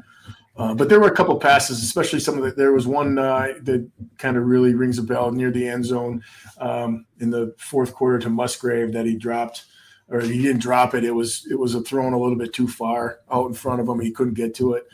Uh, 0.58 0.76
but 0.76 0.90
there 0.90 1.00
were 1.00 1.08
a 1.08 1.16
couple 1.16 1.36
passes, 1.40 1.82
especially 1.82 2.20
some 2.20 2.38
of 2.38 2.44
the. 2.44 2.52
There 2.52 2.74
was 2.74 2.86
one 2.86 3.18
uh, 3.18 3.54
that 3.64 3.90
kind 4.18 4.38
of 4.38 4.46
really 4.46 4.76
rings 4.76 5.00
a 5.00 5.04
bell 5.04 5.32
near 5.32 5.50
the 5.50 5.68
end 5.68 5.86
zone 5.86 6.24
um, 6.60 7.06
in 7.20 7.30
the 7.30 7.56
fourth 7.58 7.94
quarter 7.94 8.20
to 8.20 8.30
Musgrave 8.30 8.92
that 8.94 9.06
he 9.06 9.16
dropped 9.16 9.66
or 10.12 10.20
he 10.20 10.42
didn't 10.42 10.62
drop 10.62 10.94
it. 10.94 11.06
It 11.06 11.16
was 11.16 11.48
it 11.50 11.58
was 11.58 11.74
a 11.74 11.82
thrown 11.82 12.14
a 12.14 12.20
little 12.20 12.38
bit 12.38 12.54
too 12.54 12.68
far 12.68 13.20
out 13.32 13.48
in 13.48 13.54
front 13.54 13.80
of 13.80 13.88
him. 13.88 14.00
He 14.00 14.12
couldn't 14.12 14.34
get 14.34 14.54
to 14.56 14.74
it. 14.74 14.88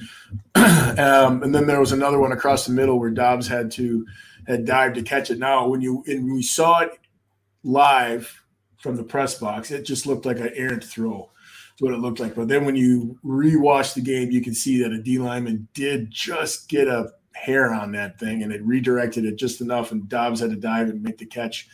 um, 1.00 1.42
and 1.44 1.54
then 1.54 1.66
there 1.66 1.80
was 1.80 1.92
another 1.92 2.20
one 2.20 2.32
across 2.32 2.66
the 2.66 2.74
middle 2.74 3.00
where 3.00 3.10
Doubs 3.10 3.48
had 3.48 3.72
to 3.72 4.06
had 4.48 4.66
dived 4.66 4.96
to 4.96 5.02
catch 5.02 5.32
it. 5.32 5.40
Now, 5.40 5.68
when 5.68 5.82
you 5.82 6.04
and 6.08 6.32
we 6.32 6.44
saw 6.44 6.82
it 6.82 7.00
live 7.64 8.44
from 8.78 8.96
the 8.96 9.04
press 9.04 9.40
box, 9.40 9.72
it 9.72 9.84
just 9.84 10.06
looked 10.06 10.26
like 10.26 10.40
an 10.40 10.52
errant 10.54 10.84
throw. 10.84 11.32
That's 11.72 11.82
what 11.82 11.94
it 11.94 12.00
looked 12.00 12.20
like. 12.20 12.36
But 12.36 12.48
then 12.48 12.64
when 12.64 12.76
you 12.76 13.20
rewatch 13.26 13.96
the 13.96 14.02
game, 14.02 14.30
you 14.30 14.42
can 14.42 14.54
see 14.54 14.82
that 14.84 14.92
a 14.92 15.02
D 15.02 15.18
lineman 15.18 15.68
did 15.74 16.12
just 16.12 16.70
get 16.70 16.88
a 16.88 17.12
hair 17.34 17.74
on 17.74 17.92
that 17.92 18.20
thing 18.20 18.44
and 18.44 18.52
it 18.52 18.64
redirected 18.64 19.26
it 19.26 19.36
just 19.36 19.62
enough, 19.62 19.92
and 19.92 20.08
Doubs 20.08 20.42
had 20.42 20.52
to 20.52 20.56
dive 20.56 20.90
and 20.90 21.02
make 21.02 21.18
the 21.18 21.26
catch. 21.26 21.68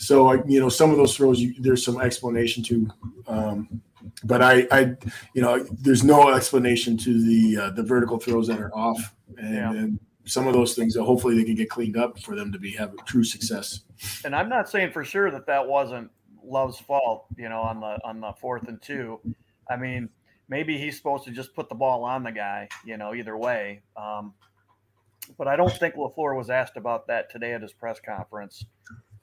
So 0.00 0.32
you 0.46 0.58
know, 0.60 0.70
some 0.70 0.90
of 0.90 0.96
those 0.96 1.14
throws, 1.14 1.40
you, 1.40 1.54
there's 1.58 1.84
some 1.84 2.00
explanation 2.00 2.62
to, 2.64 2.88
um, 3.26 3.82
but 4.24 4.40
I, 4.40 4.66
I, 4.72 4.96
you 5.34 5.42
know, 5.42 5.62
there's 5.62 6.02
no 6.02 6.30
explanation 6.30 6.96
to 6.96 7.22
the 7.22 7.64
uh, 7.64 7.70
the 7.72 7.82
vertical 7.82 8.18
throws 8.18 8.48
that 8.48 8.58
are 8.58 8.74
off, 8.74 9.14
and, 9.36 9.54
yeah. 9.54 9.70
and 9.72 10.00
some 10.24 10.46
of 10.46 10.54
those 10.54 10.74
things. 10.74 10.94
That 10.94 11.04
hopefully, 11.04 11.36
they 11.36 11.44
can 11.44 11.54
get 11.54 11.68
cleaned 11.68 11.98
up 11.98 12.18
for 12.18 12.34
them 12.34 12.50
to 12.50 12.58
be 12.58 12.70
have 12.72 12.96
true 13.04 13.22
success. 13.22 13.80
And 14.24 14.34
I'm 14.34 14.48
not 14.48 14.70
saying 14.70 14.92
for 14.92 15.04
sure 15.04 15.30
that 15.30 15.46
that 15.48 15.68
wasn't 15.68 16.10
Love's 16.42 16.78
fault. 16.78 17.26
You 17.36 17.50
know, 17.50 17.60
on 17.60 17.80
the 17.80 17.98
on 18.02 18.20
the 18.20 18.32
fourth 18.40 18.68
and 18.68 18.80
two, 18.80 19.20
I 19.70 19.76
mean, 19.76 20.08
maybe 20.48 20.78
he's 20.78 20.96
supposed 20.96 21.24
to 21.24 21.30
just 21.30 21.54
put 21.54 21.68
the 21.68 21.74
ball 21.74 22.04
on 22.04 22.22
the 22.22 22.32
guy. 22.32 22.70
You 22.86 22.96
know, 22.96 23.14
either 23.14 23.36
way. 23.36 23.82
Um, 23.98 24.32
but 25.36 25.46
I 25.46 25.56
don't 25.56 25.72
think 25.74 25.94
LaFleur 25.94 26.34
was 26.34 26.48
asked 26.48 26.78
about 26.78 27.06
that 27.08 27.30
today 27.30 27.52
at 27.52 27.60
his 27.60 27.74
press 27.74 28.00
conference. 28.00 28.64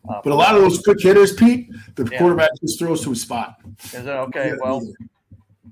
Uh, 0.08 0.22
but 0.24 0.32
a 0.32 0.36
lot 0.36 0.56
of 0.56 0.62
those 0.62 0.80
quick 0.82 1.02
hitters, 1.02 1.34
Pete, 1.34 1.70
the 1.96 2.08
yeah. 2.12 2.18
quarterback 2.18 2.50
just 2.62 2.80
throws 2.80 3.04
to 3.04 3.12
a 3.12 3.16
spot. 3.16 3.58
Is 3.86 3.94
it 3.94 4.08
okay? 4.08 4.54
Well, 4.62 4.82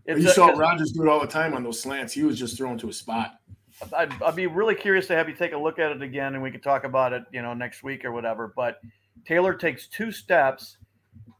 you 0.08 0.16
a, 0.16 0.30
saw 0.30 0.48
Rodgers 0.48 0.92
do 0.92 1.04
it 1.04 1.10
all 1.10 1.20
the 1.20 1.28
time 1.28 1.54
on 1.54 1.64
those 1.64 1.80
slants. 1.80 2.14
He 2.14 2.24
was 2.24 2.38
just 2.38 2.58
throwing 2.58 2.78
to 2.80 2.90
a 2.90 2.94
spot. 2.94 3.40
I'd, 3.94 4.22
I'd, 4.22 4.36
be 4.36 4.48
really 4.48 4.76
curious 4.76 5.08
to 5.08 5.16
have 5.16 5.28
you 5.28 5.36
take 5.36 5.54
a 5.54 5.58
look 5.58 5.80
at 5.80 5.92
it 5.92 6.02
again, 6.02 6.34
and 6.34 6.44
we 6.44 6.52
could 6.52 6.64
talk 6.64 6.84
about 6.84 7.14
it, 7.14 7.24
you 7.32 7.42
know, 7.42 7.54
next 7.54 7.84
week 7.84 8.06
or 8.06 8.12
whatever. 8.12 8.54
But 8.56 8.80
Taylor 9.26 9.54
takes 9.54 9.88
two 9.88 10.12
steps, 10.12 10.78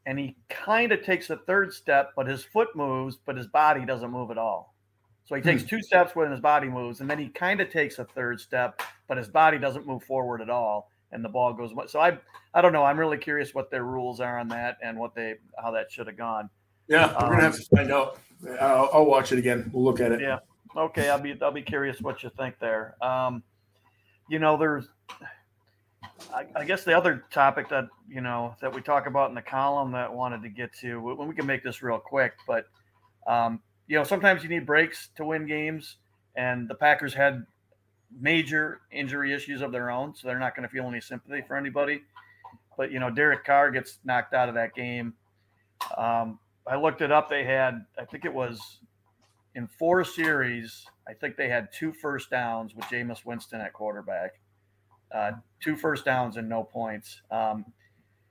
and 0.06 0.18
he 0.18 0.36
kind 0.50 0.92
of 0.92 1.04
takes 1.04 1.30
a 1.30 1.38
third 1.38 1.74
step, 1.74 2.12
but 2.16 2.28
his 2.28 2.44
foot 2.44 2.76
moves, 2.76 3.18
but 3.26 3.38
his 3.38 3.48
body 3.48 3.86
doesn't 3.86 4.12
move 4.12 4.32
at 4.32 4.38
all. 4.38 4.74
So 5.26 5.36
he 5.36 5.42
takes 5.42 5.64
hmm. 5.64 5.70
two 5.70 5.82
steps 5.82 6.16
when 6.16 6.30
his 6.32 6.40
body 6.40 6.68
moves, 6.68 7.02
and 7.02 7.10
then 7.10 7.20
he 7.20 7.30
kind 7.30 7.62
of 7.62 7.70
takes 7.70 8.00
a 8.00 8.06
third 8.06 8.40
step, 8.40 8.82
but 9.08 9.18
his 9.18 9.28
body 9.28 9.58
doesn't 9.58 9.88
move 9.88 10.04
forward 10.04 10.42
at 10.42 10.50
all 10.50 10.90
and 11.16 11.26
the 11.26 11.30
ball 11.30 11.54
goes. 11.54 11.72
So 11.88 12.00
I 12.00 12.20
I 12.54 12.62
don't 12.62 12.74
know. 12.74 12.84
I'm 12.84 13.00
really 13.00 13.18
curious 13.18 13.56
what 13.56 13.72
their 13.72 13.84
rules 13.84 14.20
are 14.20 14.38
on 14.38 14.48
that 14.50 14.78
and 14.84 15.00
what 15.00 15.16
they 15.16 15.36
how 15.58 15.72
that 15.72 15.92
should 15.92 16.06
have 16.06 16.18
gone. 16.18 16.50
Yeah, 16.88 17.08
we're 17.08 17.26
um, 17.26 17.32
gonna 17.32 17.42
have 17.42 17.56
to 17.56 17.76
find 17.76 17.92
out. 17.92 18.20
I'll, 18.62 18.90
I'll, 18.94 19.06
watch 19.06 19.32
it 19.32 19.40
again. 19.40 19.72
We'll 19.74 19.84
look 19.84 20.00
at 20.00 20.12
it. 20.12 20.22
Yeah. 20.22 20.40
Okay. 20.76 21.10
I'll 21.10 21.20
be 21.20 21.36
I'll 21.42 21.52
be 21.52 21.64
curious 21.64 22.00
what 22.02 22.22
you 22.22 22.30
think 22.38 22.60
there. 22.60 22.96
Um, 23.02 23.42
you 24.30 24.38
know, 24.38 24.58
there's. 24.58 24.88
I, 26.34 26.46
I 26.56 26.64
guess 26.64 26.84
the 26.84 26.96
other 26.96 27.26
topic 27.32 27.68
that 27.70 27.88
you 28.08 28.22
know 28.22 28.56
that 28.62 28.74
we 28.74 28.82
talk 28.82 29.08
about 29.08 29.30
in 29.30 29.36
the 29.36 29.42
column 29.42 29.92
that 29.94 30.10
I 30.10 30.14
wanted 30.14 30.44
to 30.44 30.50
get 30.50 30.74
to, 30.82 31.02
when 31.02 31.28
we 31.28 31.36
can 31.36 31.46
make 31.46 31.64
this 31.64 31.82
real 31.82 31.98
quick, 31.98 32.34
but 32.48 32.68
um, 33.28 33.60
you 33.88 33.98
know 33.98 34.04
sometimes 34.04 34.44
you 34.44 34.50
need 34.50 34.66
breaks 34.66 35.10
to 35.18 35.26
win 35.26 35.46
games, 35.46 35.98
and 36.36 36.70
the 36.70 36.76
Packers 36.76 37.14
had 37.14 37.46
major 38.20 38.82
injury 38.92 39.34
issues 39.34 39.62
of 39.62 39.72
their 39.72 39.90
own, 39.90 40.16
so 40.16 40.28
they're 40.28 40.40
not 40.40 40.56
going 40.56 40.68
to 40.68 40.74
feel 40.74 40.88
any 40.88 41.02
sympathy 41.02 41.44
for 41.48 41.56
anybody. 41.56 42.04
But 42.78 42.92
you 42.92 43.00
know, 43.00 43.10
Derek 43.10 43.46
Carr 43.46 43.72
gets 43.72 44.00
knocked 44.04 44.34
out 44.34 44.50
of 44.50 44.56
that 44.56 44.74
game. 44.74 45.14
Um, 45.98 46.40
I 46.68 46.76
looked 46.78 47.02
it 47.02 47.12
up. 47.12 47.30
They 47.30 47.44
had, 47.44 47.86
I 48.00 48.06
think 48.06 48.26
it 48.26 48.34
was 48.34 48.80
in 49.54 49.68
four 49.68 50.04
series. 50.04 50.86
I 51.08 51.14
think 51.14 51.38
they 51.38 51.48
had 51.48 51.70
two 51.72 51.94
first 51.94 52.30
downs 52.30 52.76
with 52.76 52.86
Jameis 52.86 53.26
Winston 53.26 53.62
at 53.62 53.74
quarterback. 53.74 54.40
Uh, 55.14 55.34
two 55.62 55.76
first 55.76 56.04
downs 56.04 56.38
and 56.38 56.50
no 56.50 56.64
points. 56.64 57.22
Um, 57.32 57.66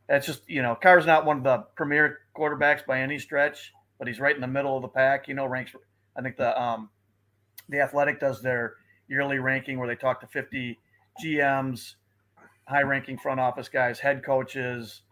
that's 0.09 0.27
just 0.27 0.49
you 0.49 0.63
know, 0.63 0.75
Carr's 0.75 1.07
not 1.07 1.25
one 1.25 1.39
of 1.39 1.45
the 1.45 1.59
premier 1.77 2.19
quarterbacks 2.37 2.85
by 2.85 3.01
any 3.01 3.19
stretch, 3.19 3.73
but 3.99 4.09
he's 4.09 4.21
right 4.21 4.35
in 4.35 4.41
the 4.41 4.47
middle 4.47 4.77
of 4.77 4.83
the 4.83 4.89
pack. 4.89 5.29
You 5.29 5.35
know, 5.35 5.47
ranks. 5.47 5.73
I 6.17 6.21
think 6.21 6.37
the 6.37 6.61
um, 6.61 6.91
the 7.69 7.81
Athletic 7.81 8.21
does 8.21 8.43
their 8.43 8.75
yearly 9.09 9.39
ranking 9.39 9.79
where 9.79 9.89
they 9.89 9.97
talk 9.97 10.21
to 10.21 10.27
50 10.27 10.79
GMs, 11.23 11.95
high 12.67 12.83
ranking 12.83 13.19
front 13.19 13.41
office 13.41 13.69
guys, 13.69 13.99
head 13.99 14.25
coaches, 14.25 15.03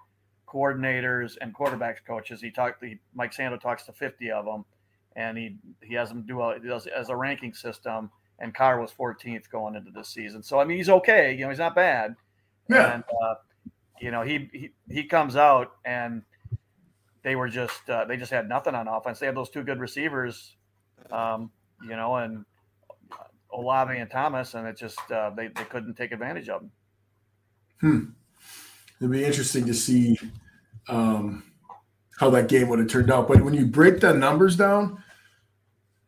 coordinators, 0.46 1.36
and 1.40 1.54
quarterbacks 1.54 1.98
coaches. 2.06 2.40
He 2.40 2.50
talked, 2.50 2.82
he, 2.84 2.98
Mike 3.14 3.34
Sando 3.34 3.60
talks 3.60 3.84
to 3.84 3.92
50 3.92 4.30
of 4.30 4.44
them 4.44 4.64
and 5.16 5.36
he, 5.36 5.56
he 5.82 5.94
has 5.94 6.08
them 6.08 6.24
do 6.26 6.42
a, 6.42 6.58
does 6.58 6.86
as 6.86 7.08
a 7.08 7.16
ranking 7.16 7.54
system. 7.54 8.10
And 8.38 8.54
Carr 8.54 8.80
was 8.80 8.90
14th 8.90 9.48
going 9.50 9.76
into 9.76 9.90
this 9.90 10.08
season. 10.08 10.42
So, 10.42 10.58
I 10.58 10.64
mean, 10.64 10.76
he's 10.76 10.88
okay. 10.88 11.32
You 11.34 11.44
know, 11.44 11.50
he's 11.50 11.58
not 11.58 11.74
bad. 11.74 12.16
Yeah. 12.68 12.94
And, 12.94 13.04
uh, 13.22 13.34
you 14.00 14.10
know, 14.10 14.22
he, 14.22 14.48
he, 14.52 14.70
he 14.90 15.04
comes 15.04 15.36
out 15.36 15.72
and 15.84 16.22
they 17.22 17.36
were 17.36 17.48
just, 17.48 17.88
uh, 17.88 18.04
they 18.04 18.16
just 18.16 18.32
had 18.32 18.48
nothing 18.48 18.74
on 18.74 18.88
offense. 18.88 19.20
They 19.20 19.26
had 19.26 19.36
those 19.36 19.50
two 19.50 19.62
good 19.62 19.78
receivers, 19.78 20.56
um, 21.12 21.52
you 21.84 21.94
know, 21.94 22.16
and 22.16 22.44
Olave 23.52 23.96
and 23.96 24.10
Thomas, 24.10 24.54
and 24.54 24.66
it 24.66 24.76
just 24.76 24.98
uh, 25.10 25.30
they 25.36 25.48
they 25.48 25.64
couldn't 25.64 25.94
take 25.94 26.12
advantage 26.12 26.48
of 26.48 26.60
them. 26.60 26.70
Hmm. 27.80 28.00
It'd 29.00 29.10
be 29.10 29.24
interesting 29.24 29.66
to 29.66 29.74
see 29.74 30.18
um, 30.88 31.42
how 32.18 32.30
that 32.30 32.48
game 32.48 32.68
would 32.68 32.78
have 32.78 32.88
turned 32.88 33.10
out. 33.10 33.28
But 33.28 33.42
when 33.42 33.54
you 33.54 33.66
break 33.66 34.00
the 34.00 34.14
numbers 34.14 34.56
down, 34.56 35.02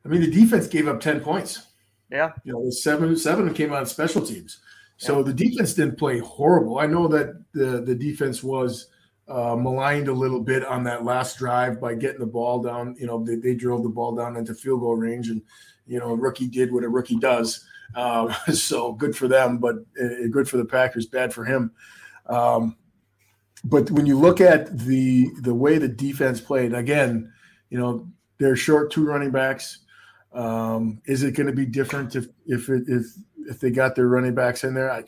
I 0.04 0.08
mean, 0.08 0.20
the 0.20 0.30
defense 0.30 0.66
gave 0.66 0.88
up 0.88 1.00
ten 1.00 1.20
points. 1.20 1.66
Yeah, 2.10 2.32
you 2.44 2.52
know, 2.52 2.70
seven 2.70 3.16
seven 3.16 3.52
came 3.52 3.72
on 3.72 3.86
special 3.86 4.24
teams. 4.24 4.60
So 4.96 5.18
yeah. 5.18 5.24
the 5.24 5.34
defense 5.34 5.74
didn't 5.74 5.98
play 5.98 6.18
horrible. 6.20 6.78
I 6.78 6.86
know 6.86 7.08
that 7.08 7.42
the 7.52 7.80
the 7.80 7.94
defense 7.94 8.42
was 8.42 8.88
uh, 9.28 9.56
maligned 9.56 10.08
a 10.08 10.12
little 10.12 10.40
bit 10.40 10.64
on 10.64 10.84
that 10.84 11.04
last 11.04 11.38
drive 11.38 11.80
by 11.80 11.94
getting 11.94 12.20
the 12.20 12.26
ball 12.26 12.62
down. 12.62 12.94
You 12.98 13.06
know, 13.06 13.24
they, 13.24 13.36
they 13.36 13.54
drove 13.54 13.82
the 13.82 13.88
ball 13.88 14.14
down 14.14 14.36
into 14.36 14.54
field 14.54 14.80
goal 14.80 14.96
range, 14.96 15.28
and 15.28 15.42
you 15.86 15.98
know, 15.98 16.10
a 16.10 16.16
rookie 16.16 16.48
did 16.48 16.72
what 16.72 16.84
a 16.84 16.88
rookie 16.88 17.18
does. 17.18 17.64
Um, 17.94 18.34
so 18.52 18.92
good 18.92 19.16
for 19.16 19.28
them, 19.28 19.58
but 19.58 19.76
uh, 20.02 20.28
good 20.30 20.48
for 20.48 20.56
the 20.56 20.64
Packers, 20.64 21.06
bad 21.06 21.32
for 21.32 21.44
him. 21.44 21.72
Um, 22.26 22.76
but 23.64 23.90
when 23.90 24.04
you 24.04 24.18
look 24.18 24.40
at 24.40 24.78
the 24.78 25.30
the 25.40 25.54
way 25.54 25.78
the 25.78 25.88
defense 25.88 26.40
played, 26.40 26.74
again, 26.74 27.32
you 27.70 27.78
know, 27.78 28.06
they're 28.38 28.56
short 28.56 28.90
two 28.90 29.06
running 29.06 29.30
backs. 29.30 29.78
Um, 30.32 31.00
is 31.06 31.22
it 31.22 31.32
going 31.32 31.46
to 31.46 31.52
be 31.52 31.64
different 31.64 32.14
if 32.14 32.26
if 32.46 32.68
it, 32.68 32.84
if 32.88 33.06
if 33.48 33.60
they 33.60 33.70
got 33.70 33.94
their 33.94 34.08
running 34.08 34.34
backs 34.34 34.64
in 34.64 34.74
there? 34.74 34.90
I, 34.90 35.04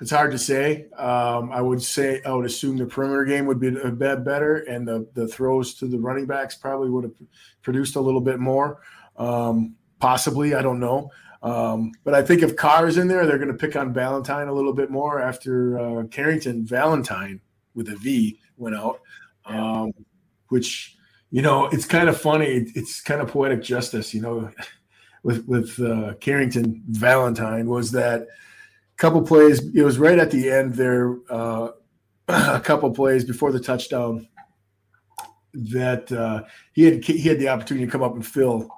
it's 0.00 0.10
hard 0.10 0.32
to 0.32 0.38
say. 0.38 0.86
Um, 0.96 1.52
I 1.52 1.60
would 1.60 1.82
say 1.82 2.20
I 2.24 2.32
would 2.32 2.46
assume 2.46 2.76
the 2.76 2.86
perimeter 2.86 3.24
game 3.24 3.46
would 3.46 3.60
be 3.60 3.68
a 3.68 3.90
bit 3.90 4.24
better, 4.24 4.56
and 4.56 4.86
the 4.86 5.06
the 5.14 5.28
throws 5.28 5.74
to 5.74 5.86
the 5.86 5.98
running 5.98 6.26
backs 6.26 6.54
probably 6.54 6.90
would 6.90 7.04
have 7.04 7.14
produced 7.62 7.96
a 7.96 8.00
little 8.00 8.20
bit 8.20 8.40
more. 8.40 8.80
Um, 9.16 9.76
possibly, 10.00 10.54
I 10.54 10.62
don't 10.62 10.80
know. 10.80 11.10
Um, 11.42 11.92
but 12.04 12.14
I 12.14 12.22
think 12.22 12.42
if 12.42 12.56
Carr 12.56 12.86
is 12.86 12.98
in 12.98 13.08
there, 13.08 13.26
they're 13.26 13.38
going 13.38 13.48
to 13.48 13.54
pick 13.54 13.76
on 13.76 13.92
Valentine 13.92 14.48
a 14.48 14.52
little 14.52 14.72
bit 14.72 14.90
more 14.90 15.20
after 15.20 15.78
uh, 15.78 16.04
Carrington 16.04 16.64
Valentine 16.64 17.40
with 17.74 17.88
a 17.88 17.96
V 17.96 18.38
went 18.56 18.76
out, 18.76 19.00
um, 19.46 19.92
which 20.48 20.96
you 21.30 21.42
know 21.42 21.66
it's 21.66 21.86
kind 21.86 22.08
of 22.08 22.20
funny. 22.20 22.66
It's 22.74 23.00
kind 23.00 23.20
of 23.20 23.28
poetic 23.28 23.62
justice, 23.62 24.14
you 24.14 24.20
know, 24.20 24.50
with 25.22 25.46
with 25.46 25.78
uh, 25.80 26.14
Carrington 26.20 26.82
Valentine 26.88 27.68
was 27.68 27.90
that 27.92 28.26
couple 28.96 29.22
plays. 29.22 29.74
It 29.74 29.82
was 29.82 29.98
right 29.98 30.18
at 30.18 30.30
the 30.30 30.50
end 30.50 30.74
there, 30.74 31.16
uh, 31.30 31.68
a 32.28 32.60
couple 32.60 32.90
plays 32.90 33.24
before 33.24 33.52
the 33.52 33.60
touchdown 33.60 34.28
that 35.54 36.10
uh, 36.10 36.42
he 36.72 36.84
had 36.84 37.04
he 37.04 37.28
had 37.28 37.38
the 37.38 37.48
opportunity 37.48 37.86
to 37.86 37.92
come 37.92 38.02
up 38.02 38.14
and 38.14 38.26
fill 38.26 38.68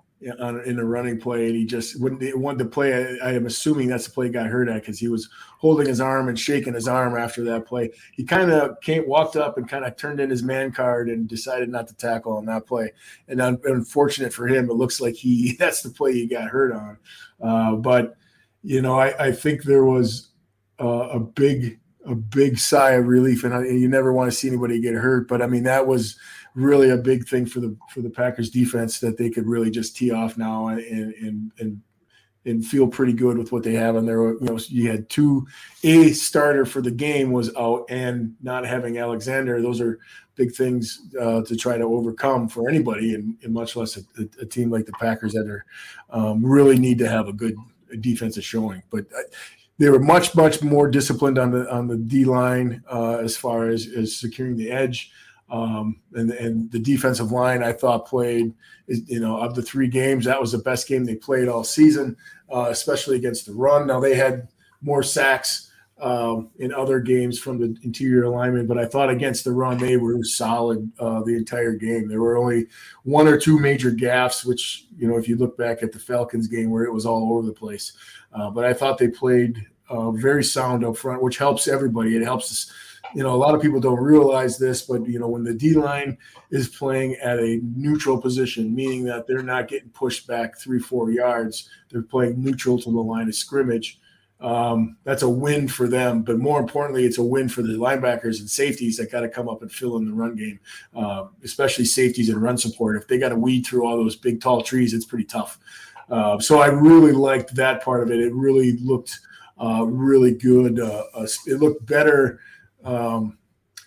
on, 0.41 0.61
in 0.65 0.79
a 0.79 0.85
running 0.85 1.21
play, 1.21 1.47
and 1.47 1.55
he 1.55 1.65
just 1.65 2.01
wouldn't 2.01 2.39
wanted 2.39 2.59
to 2.59 2.65
play. 2.65 2.95
I, 2.95 3.29
I 3.29 3.33
am 3.33 3.47
assuming 3.47 3.89
that's 3.89 4.07
the 4.07 4.13
play 4.13 4.27
he 4.27 4.33
got 4.33 4.47
hurt 4.47 4.69
at 4.69 4.81
because 4.81 4.99
he 4.99 5.09
was 5.09 5.29
holding 5.59 5.87
his 5.87 6.01
arm 6.01 6.29
and 6.29 6.39
shaking 6.39 6.75
his 6.75 6.89
arm 6.89 7.17
after 7.17 7.45
that 7.45 7.67
play. 7.67 7.91
He 8.13 8.25
kind 8.25 8.51
of 8.51 8.81
came, 8.81 9.07
walked 9.09 9.37
up, 9.37 9.59
and 9.59 9.69
kind 9.69 9.85
of 9.85 9.97
turned 9.97 10.21
in 10.21 10.31
his 10.31 10.43
man 10.43 10.73
card 10.73 11.09
and 11.09 11.29
decided 11.29 11.69
not 11.69 11.89
to 11.89 11.95
tackle 11.95 12.37
on 12.37 12.47
that 12.47 12.67
play. 12.67 12.93
And 13.29 13.41
un, 13.41 13.61
unfortunate 13.65 14.33
for 14.33 14.47
him, 14.49 14.71
it 14.71 14.75
looks 14.75 15.01
like 15.01 15.15
he 15.15 15.57
that's 15.59 15.83
the 15.83 15.91
play 15.91 16.13
he 16.13 16.27
got 16.27 16.49
hurt 16.49 16.73
on. 16.73 16.99
Uh, 17.41 17.77
but 17.77 18.17
you 18.65 18.81
know, 18.81 18.99
I, 18.99 19.27
I 19.27 19.33
think 19.33 19.63
there 19.63 19.85
was 19.85 20.31
uh, 20.81 21.09
a 21.11 21.21
big 21.21 21.79
a 22.07 22.15
big 22.15 22.59
sigh 22.59 22.93
of 22.93 23.07
relief, 23.07 23.45
and, 23.45 23.55
I, 23.55 23.65
you 23.65 23.89
never 23.89 24.13
want 24.13 24.31
to 24.31 24.37
see 24.37 24.49
anybody 24.49 24.81
get 24.81 24.95
hurt. 24.95 25.29
But 25.29 25.43
I 25.43 25.47
mean, 25.47 25.63
that 25.65 25.87
was 25.87 26.19
really 26.55 26.91
a 26.91 26.97
big 26.97 27.29
thing 27.29 27.47
for 27.47 27.61
the 27.61 27.77
for 27.91 28.01
the 28.01 28.11
Packers 28.11 28.51
defense 28.51 29.01
that 29.01 29.19
they 29.19 29.31
could 29.31 29.47
really 29.47 29.71
just 29.71 29.97
tee 29.97 30.11
off 30.11 30.39
now 30.39 30.69
and 30.69 30.81
and 31.15 31.53
and 31.59 31.83
and 32.47 32.65
feel 32.65 32.87
pretty 32.87 33.13
good 33.13 33.39
with 33.39 33.53
what 33.53 33.63
they 33.63 33.75
have 33.75 33.97
on 33.97 34.07
there. 34.07 34.33
You 34.33 34.39
know, 34.41 34.59
you 34.69 34.91
had 34.91 35.09
two 35.09 35.47
a 35.83 36.13
starter 36.13 36.65
for 36.65 36.81
the 36.81 36.91
game 36.91 37.33
was 37.33 37.55
out, 37.57 37.85
and 37.91 38.35
not 38.43 38.67
having 38.67 38.99
Alexander. 38.99 39.61
Those 39.61 39.81
are 39.81 39.99
big 40.37 40.55
things 40.55 41.01
uh, 41.21 41.43
to 41.43 41.57
try 41.57 41.79
to 41.79 41.85
overcome 41.85 42.49
for 42.49 42.69
anybody, 42.69 43.15
and, 43.15 43.37
and 43.43 43.53
much 43.53 43.77
less 43.77 43.97
a, 43.97 44.03
a, 44.41 44.47
team 44.47 44.69
like 44.69 44.85
the 44.85 44.93
Packers 44.93 45.33
that 45.33 45.47
are 45.47 45.65
um, 46.11 46.45
really 46.45 46.79
need 46.79 46.99
to 46.99 47.09
have 47.09 47.29
a 47.29 47.33
good 47.33 47.57
defensive 48.01 48.45
showing. 48.45 48.83
But 48.91 49.07
uh, 49.17 49.23
they 49.79 49.89
were 49.89 49.99
much 49.99 50.35
much 50.35 50.63
more 50.63 50.89
disciplined 50.89 51.39
on 51.39 51.51
the 51.51 51.73
on 51.73 51.89
the 51.89 51.97
D 51.97 52.25
line 52.25 52.83
uh, 52.91 53.19
as 53.19 53.37
far 53.37 53.69
as 53.69 53.87
as 53.87 54.17
securing 54.17 54.57
the 54.57 54.71
edge. 54.71 55.11
Um, 55.51 56.01
and 56.15 56.31
and 56.31 56.71
the 56.71 56.79
defensive 56.79 57.31
line 57.31 57.63
I 57.63 57.73
thought 57.73 58.07
played 58.07 58.55
you 58.87 59.21
know 59.21 59.37
of 59.39 59.55
the 59.55 59.63
three 59.63 59.89
games 59.89 60.25
that 60.25 60.41
was 60.41 60.53
the 60.53 60.59
best 60.59 60.89
game 60.89 61.05
they 61.05 61.17
played 61.17 61.49
all 61.49 61.65
season, 61.65 62.17
uh, 62.53 62.67
especially 62.71 63.17
against 63.17 63.47
the 63.47 63.53
run. 63.53 63.87
Now 63.87 64.01
they 64.01 64.15
had 64.15 64.49
more 64.81 65.03
sacks 65.03 65.71
um, 66.01 66.51
in 66.59 66.73
other 66.73 66.99
games 66.99 67.39
from 67.39 67.59
the 67.59 67.77
interior 67.83 68.25
alignment, 68.25 68.67
but 68.67 68.79
I 68.79 68.85
thought 68.85 69.11
against 69.11 69.45
the 69.45 69.53
run 69.53 69.79
they 69.79 69.97
were 69.97 70.19
solid 70.25 70.91
uh, 70.99 71.23
the 71.23 71.37
entire 71.37 71.73
game. 71.73 72.09
There 72.09 72.21
were 72.21 72.37
only 72.37 72.67
one 73.05 73.29
or 73.29 73.39
two 73.39 73.59
major 73.59 73.93
gaffes, 73.93 74.45
which 74.45 74.87
you 74.99 75.07
know 75.07 75.17
if 75.17 75.29
you 75.29 75.37
look 75.37 75.57
back 75.57 75.83
at 75.83 75.93
the 75.93 75.99
Falcons 75.99 76.49
game 76.49 76.71
where 76.71 76.85
it 76.85 76.93
was 76.93 77.07
all 77.07 77.33
over 77.33 77.47
the 77.47 77.53
place. 77.53 77.93
Uh, 78.33 78.51
but 78.51 78.65
I 78.65 78.73
thought 78.73 78.99
they 78.99 79.09
played 79.09 79.65
uh, 79.89 80.11
very 80.11 80.43
sound 80.43 80.85
up 80.85 80.97
front, 80.97 81.23
which 81.23 81.39
helps 81.39 81.69
everybody. 81.69 82.17
It 82.17 82.23
helps 82.23 82.51
us. 82.51 82.73
You 83.15 83.23
know, 83.23 83.33
a 83.33 83.37
lot 83.37 83.55
of 83.55 83.63
people 83.63 83.79
don't 83.79 84.01
realize 84.01 84.59
this, 84.59 84.83
but 84.83 85.07
you 85.07 85.21
know, 85.21 85.29
when 85.29 85.45
the 85.45 85.55
D 85.55 85.75
line 85.75 86.19
is 86.51 86.69
playing 86.69 87.15
at 87.23 87.39
a 87.39 87.61
neutral 87.63 88.21
position, 88.21 88.75
meaning 88.75 89.05
that 89.05 89.29
they're 89.29 89.43
not 89.43 89.69
getting 89.69 89.91
pushed 89.91 90.27
back 90.27 90.59
three, 90.59 90.81
four 90.81 91.13
yards, 91.13 91.69
they're 91.91 92.03
playing 92.03 92.43
neutral 92.43 92.77
to 92.81 92.91
the 92.91 92.99
line 92.99 93.29
of 93.29 93.35
scrimmage 93.37 94.01
um, 94.45 94.99
that's 95.05 95.23
a 95.23 95.29
win 95.29 95.67
for 95.69 95.89
them. 95.89 96.23
But 96.23 96.39
more 96.39 96.61
importantly, 96.61 97.07
it's 97.07 97.17
a 97.17 97.25
win 97.25 97.49
for 97.49 97.63
the 97.63 97.73
linebackers 97.73 98.41
and 98.41 98.51
safeties 98.51 98.99
that 98.99 99.11
got 99.11 99.21
to 99.21 99.29
come 99.29 99.49
up 99.49 99.63
and 99.63 99.73
fill 99.73 99.97
in 99.97 100.05
the 100.05 100.13
run 100.13 100.37
game, 100.37 100.61
uh, 100.95 101.29
especially 101.43 101.87
safeties 101.87 102.29
and 102.29 102.43
run 102.43 102.59
support. 102.59 102.97
If 102.97 103.09
they 103.09 103.17
got 103.17 103.31
to 103.31 103.37
weed 103.37 103.65
through 103.65 103.87
all 103.87 103.97
those 103.97 104.17
big, 104.17 104.43
tall 104.43 104.61
trees, 104.61 104.93
it's 104.93 105.07
pretty 105.07 105.25
tough. 105.25 105.59
Uh, 106.11 106.39
so 106.39 106.59
I 106.59 106.67
really 106.67 107.13
liked 107.13 107.55
that 107.55 107.83
part 107.83 108.03
of 108.03 108.11
it. 108.11 108.21
It 108.21 108.35
really 108.35 108.77
looked 108.77 109.19
uh, 109.59 109.87
really 109.87 110.35
good. 110.35 110.79
Uh, 110.79 111.05
uh, 111.15 111.27
it 111.47 111.59
looked 111.59 111.87
better 111.87 112.41
um, 112.85 113.39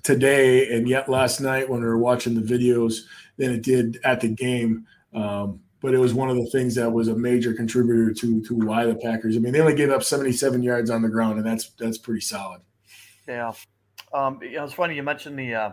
today 0.02 0.76
and 0.76 0.88
yet 0.88 1.08
last 1.08 1.40
night 1.40 1.70
when 1.70 1.82
we 1.82 1.86
were 1.86 2.00
watching 2.00 2.34
the 2.34 2.42
videos 2.42 3.02
than 3.38 3.52
it 3.52 3.62
did 3.62 4.00
at 4.04 4.22
the 4.22 4.30
game. 4.30 4.88
Um, 5.14 5.60
but 5.82 5.94
it 5.94 6.00
was 6.00 6.14
one 6.14 6.30
of 6.30 6.36
the 6.38 6.46
things 6.48 6.76
that 6.76 6.92
was 6.92 7.08
a 7.08 7.16
major 7.16 7.54
contributor 7.54 8.14
to 8.14 8.42
to 8.44 8.56
why 8.56 8.86
the 8.86 8.96
Packers. 8.96 9.36
I 9.36 9.40
mean, 9.40 9.54
they 9.54 9.62
only 9.62 9.76
gave 9.76 9.92
up 9.92 10.04
77 10.04 10.64
yards 10.64 10.90
on 10.90 11.02
the 11.02 11.10
ground, 11.10 11.38
and 11.38 11.46
that's 11.46 11.70
that's 11.72 11.98
pretty 11.98 12.22
solid. 12.22 12.62
Yeah, 13.28 13.54
um, 14.14 14.40
you 14.42 14.54
know, 14.54 14.64
it's 14.64 14.74
funny 14.74 14.96
you 14.96 15.04
mentioned 15.04 15.38
the 15.38 15.54
uh, 15.54 15.72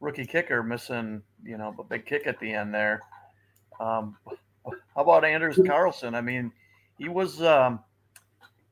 rookie 0.00 0.26
kicker 0.26 0.62
missing, 0.62 1.22
you 1.44 1.58
know, 1.58 1.74
a 1.78 1.84
big 1.84 2.06
kick 2.06 2.26
at 2.26 2.38
the 2.40 2.52
end 2.52 2.74
there. 2.74 3.00
Um, 3.80 4.16
how 4.24 5.02
about 5.02 5.24
Anders 5.24 5.58
Carlson? 5.66 6.14
I 6.14 6.20
mean, 6.20 6.52
he 6.98 7.08
was 7.08 7.42
um, 7.42 7.80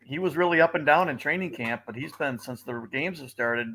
he 0.04 0.18
was 0.18 0.36
really 0.36 0.60
up 0.60 0.74
and 0.74 0.86
down 0.86 1.08
in 1.08 1.18
training 1.18 1.54
camp, 1.54 1.82
but 1.86 1.94
he's 1.94 2.12
been 2.12 2.38
since 2.38 2.62
the 2.62 2.88
games 2.92 3.20
have 3.20 3.30
started. 3.30 3.68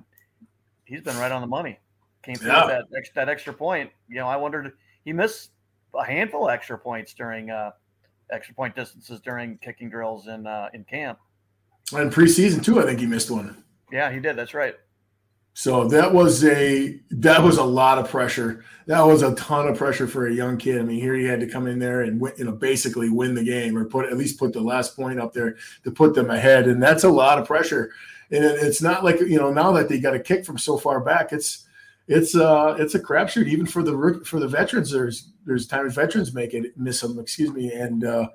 He's 0.86 1.02
been 1.02 1.18
right 1.18 1.32
on 1.32 1.42
the 1.42 1.48
money. 1.48 1.80
Came 2.24 2.36
through 2.36 2.52
yeah. 2.52 2.82
that 2.92 3.06
that 3.16 3.30
extra 3.30 3.54
point. 3.54 3.92
You 4.08 4.18
know, 4.18 4.28
I 4.28 4.36
wondered 4.36 4.74
he 5.04 5.14
missed 5.14 5.52
a 5.96 6.06
handful 6.06 6.48
of 6.48 6.54
extra 6.54 6.78
points 6.78 7.14
during 7.14 7.50
uh, 7.50 7.72
extra 8.32 8.56
point 8.56 8.76
distances 8.76 9.20
during 9.20 9.58
kicking 9.58 9.90
drills 9.90 10.28
in 10.28 10.48
uh, 10.48 10.70
in 10.74 10.84
camp. 10.84 11.20
And 11.94 12.12
preseason 12.12 12.64
too, 12.64 12.80
I 12.80 12.84
think 12.84 13.00
he 13.00 13.06
missed 13.06 13.30
one. 13.30 13.64
Yeah, 13.92 14.12
he 14.12 14.20
did. 14.20 14.36
That's 14.36 14.54
right. 14.54 14.76
So 15.54 15.86
that 15.90 16.14
was 16.14 16.46
a 16.46 17.00
that 17.12 17.44
was 17.44 17.58
a 17.58 17.64
lot 17.64 17.98
of 17.98 18.10
pressure. 18.10 18.64
That 18.88 19.02
was 19.02 19.22
a 19.22 19.36
ton 19.36 19.68
of 19.68 19.78
pressure 19.78 20.08
for 20.08 20.28
a 20.28 20.34
young 20.34 20.58
kid. 20.58 20.80
I 20.80 20.84
mean, 20.84 21.00
here 21.00 21.14
he 21.14 21.26
had 21.26 21.42
to 21.42 21.48
come 21.48 21.68
in 21.68 21.78
there 21.78 22.02
and 22.02 22.22
win, 22.22 22.34
you 22.38 22.46
know 22.46 22.54
basically 22.54 23.10
win 23.10 23.36
the 23.36 23.44
game 23.44 23.78
or 23.78 23.84
put 23.84 24.06
at 24.06 24.18
least 24.18 24.40
put 24.40 24.54
the 24.54 24.62
last 24.62 24.96
point 24.96 25.20
up 25.20 25.34
there 25.34 25.58
to 25.84 25.92
put 25.92 26.14
them 26.14 26.30
ahead, 26.30 26.68
and 26.68 26.82
that's 26.82 27.04
a 27.04 27.10
lot 27.10 27.38
of 27.38 27.46
pressure. 27.46 27.92
And 28.32 28.46
it's 28.46 28.82
not 28.82 29.04
like 29.04 29.20
you 29.20 29.38
know 29.38 29.52
now 29.52 29.74
that 29.74 29.90
they 29.90 30.00
got 30.00 30.16
a 30.16 30.20
kick 30.20 30.46
from 30.46 30.58
so 30.58 30.78
far 30.78 31.02
back, 31.02 31.34
it's 31.34 31.68
it's 32.08 32.36
uh 32.36 32.76
it's 32.80 32.96
a 32.96 33.00
crapshoot 33.00 33.48
even 33.48 33.66
for 33.66 33.84
the 33.84 34.22
for 34.26 34.40
the 34.40 34.48
veterans. 34.48 34.92
There's 34.92 35.30
there's 35.46 35.68
times 35.68 35.96
veterans 35.96 36.34
make 36.34 36.54
it 36.54 36.78
miss 36.78 37.02
them. 37.02 37.20
Excuse 37.20 37.52
me, 37.52 37.72
and 37.72 38.04
uh, 38.04 38.28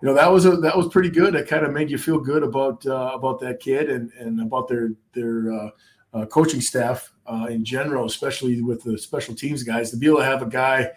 you 0.00 0.08
know 0.08 0.14
that 0.14 0.30
was 0.30 0.46
a 0.46 0.56
that 0.56 0.76
was 0.76 0.88
pretty 0.88 1.10
good. 1.10 1.34
It 1.34 1.48
kind 1.48 1.64
of 1.64 1.72
made 1.72 1.90
you 1.90 1.98
feel 1.98 2.18
good 2.18 2.42
about 2.42 2.84
uh, 2.86 3.12
about 3.14 3.40
that 3.40 3.60
kid 3.60 3.90
and 3.90 4.10
and 4.18 4.40
about 4.40 4.68
their 4.68 4.92
their 5.12 5.52
uh, 5.52 5.70
uh, 6.14 6.26
coaching 6.26 6.60
staff 6.60 7.12
uh, 7.26 7.46
in 7.50 7.64
general, 7.64 8.06
especially 8.06 8.62
with 8.62 8.82
the 8.82 8.98
special 8.98 9.34
teams 9.34 9.62
guys. 9.62 9.90
To 9.90 9.96
be 9.96 10.06
able 10.06 10.18
to 10.18 10.24
have 10.24 10.42
a 10.42 10.46
guy 10.46 10.90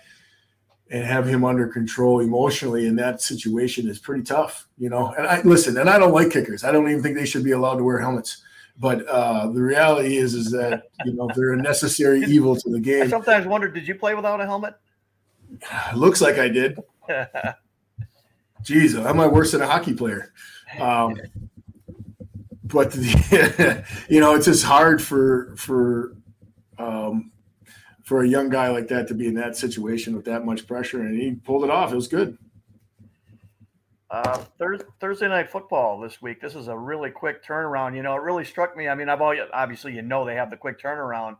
and 0.90 1.06
have 1.06 1.28
him 1.28 1.44
under 1.44 1.68
control 1.68 2.20
emotionally 2.20 2.88
in 2.88 2.96
that 2.96 3.22
situation 3.22 3.88
is 3.88 4.00
pretty 4.00 4.24
tough, 4.24 4.68
you 4.78 4.90
know. 4.90 5.14
And 5.18 5.28
I 5.28 5.42
listen, 5.42 5.78
and 5.78 5.90
I 5.90 5.98
don't 5.98 6.14
like 6.14 6.32
kickers. 6.32 6.64
I 6.64 6.72
don't 6.72 6.90
even 6.90 7.04
think 7.04 7.18
they 7.18 7.26
should 7.26 7.44
be 7.44 7.52
allowed 7.52 7.78
to 7.78 7.84
wear 7.84 8.00
helmets. 8.00 8.44
But 8.80 9.06
uh, 9.08 9.48
the 9.48 9.62
reality 9.62 10.18
is, 10.18 10.34
is 10.34 10.52
that 10.52 10.84
you 11.06 11.14
know 11.14 11.30
they're 11.36 11.54
a 11.54 11.58
necessary 11.58 12.24
evil 12.24 12.56
to 12.56 12.70
the 12.70 12.80
game. 12.80 13.04
I 13.04 13.08
sometimes 13.08 13.46
wonder, 13.46 13.68
did 13.68 13.88
you 13.88 13.96
play 13.96 14.16
without 14.16 14.42
a 14.42 14.46
helmet? 14.46 14.76
Looks 15.96 16.22
like 16.22 16.40
I 16.40 16.50
did. 16.50 16.80
Jeez, 18.64 19.06
I'm 19.06 19.20
I 19.20 19.28
worse 19.28 19.52
than 19.52 19.62
a 19.62 19.68
hockey 19.68 19.94
player. 19.94 20.32
Um, 20.80 21.16
but 22.64 22.92
the, 22.92 23.86
you 24.10 24.20
know, 24.20 24.36
it's 24.36 24.46
just 24.46 24.64
hard 24.64 25.02
for 25.02 25.54
for 25.58 26.16
um, 26.80 27.32
for 28.04 28.24
a 28.24 28.28
young 28.28 28.50
guy 28.50 28.70
like 28.70 28.88
that 28.88 29.08
to 29.10 29.14
be 29.14 29.28
in 29.28 29.36
that 29.36 29.56
situation 29.56 30.16
with 30.16 30.26
that 30.26 30.46
much 30.46 30.66
pressure, 30.66 31.02
and 31.02 31.20
he 31.20 31.36
pulled 31.36 31.64
it 31.64 31.70
off. 31.70 31.92
It 31.92 31.96
was 31.96 32.08
good. 32.08 32.38
Uh, 34.13 34.45
Thursday 34.99 35.28
night 35.28 35.49
football 35.49 35.99
this 35.99 36.21
week. 36.21 36.39
This 36.39 36.54
is 36.54 36.67
a 36.67 36.78
really 36.78 37.10
quick 37.10 37.43
turnaround. 37.43 37.95
You 37.95 38.04
know, 38.04 38.13
it 38.13 38.21
really 38.21 38.45
struck 38.45 38.78
me. 38.78 38.88
I 38.88 38.93
mean, 38.93 39.10
I've 39.10 39.21
always, 39.21 39.39
obviously 39.52 39.95
you 39.95 40.04
know 40.04 40.23
they 40.23 40.36
have 40.36 40.52
the 40.52 40.56
quick 40.56 40.80
turnaround, 40.80 41.38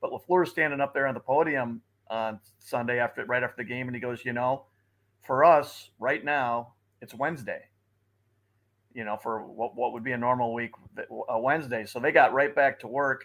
but 0.00 0.12
LaFleur 0.12 0.46
standing 0.46 0.80
up 0.80 0.94
there 0.94 1.08
on 1.08 1.14
the 1.14 1.20
podium 1.20 1.82
on 2.08 2.38
Sunday 2.60 3.00
after 3.00 3.24
right 3.24 3.42
after 3.42 3.56
the 3.56 3.68
game, 3.68 3.88
and 3.88 3.96
he 3.96 4.00
goes, 4.00 4.24
you 4.24 4.32
know, 4.32 4.66
for 5.26 5.44
us 5.44 5.90
right 5.98 6.24
now 6.24 6.74
it's 7.00 7.12
Wednesday. 7.12 7.62
You 8.94 9.04
know, 9.04 9.18
for 9.20 9.42
what 9.42 9.74
what 9.74 9.92
would 9.92 10.04
be 10.04 10.12
a 10.12 10.18
normal 10.18 10.54
week, 10.54 10.70
a 11.28 11.40
Wednesday. 11.40 11.84
So 11.86 11.98
they 11.98 12.12
got 12.12 12.32
right 12.32 12.54
back 12.54 12.78
to 12.80 12.86
work. 12.86 13.24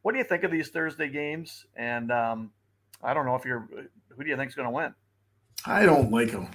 What 0.00 0.12
do 0.12 0.18
you 0.18 0.24
think 0.24 0.42
of 0.44 0.50
these 0.50 0.70
Thursday 0.70 1.10
games? 1.10 1.66
And 1.76 2.10
um, 2.10 2.52
I 3.04 3.12
don't 3.12 3.26
know 3.26 3.34
if 3.34 3.44
you're 3.44 3.68
who 4.16 4.24
do 4.24 4.30
you 4.30 4.38
think 4.38 4.48
is 4.48 4.54
going 4.54 4.68
to 4.68 4.74
win? 4.74 4.94
I 5.64 5.84
don't 5.84 6.10
like 6.10 6.30
them. 6.30 6.48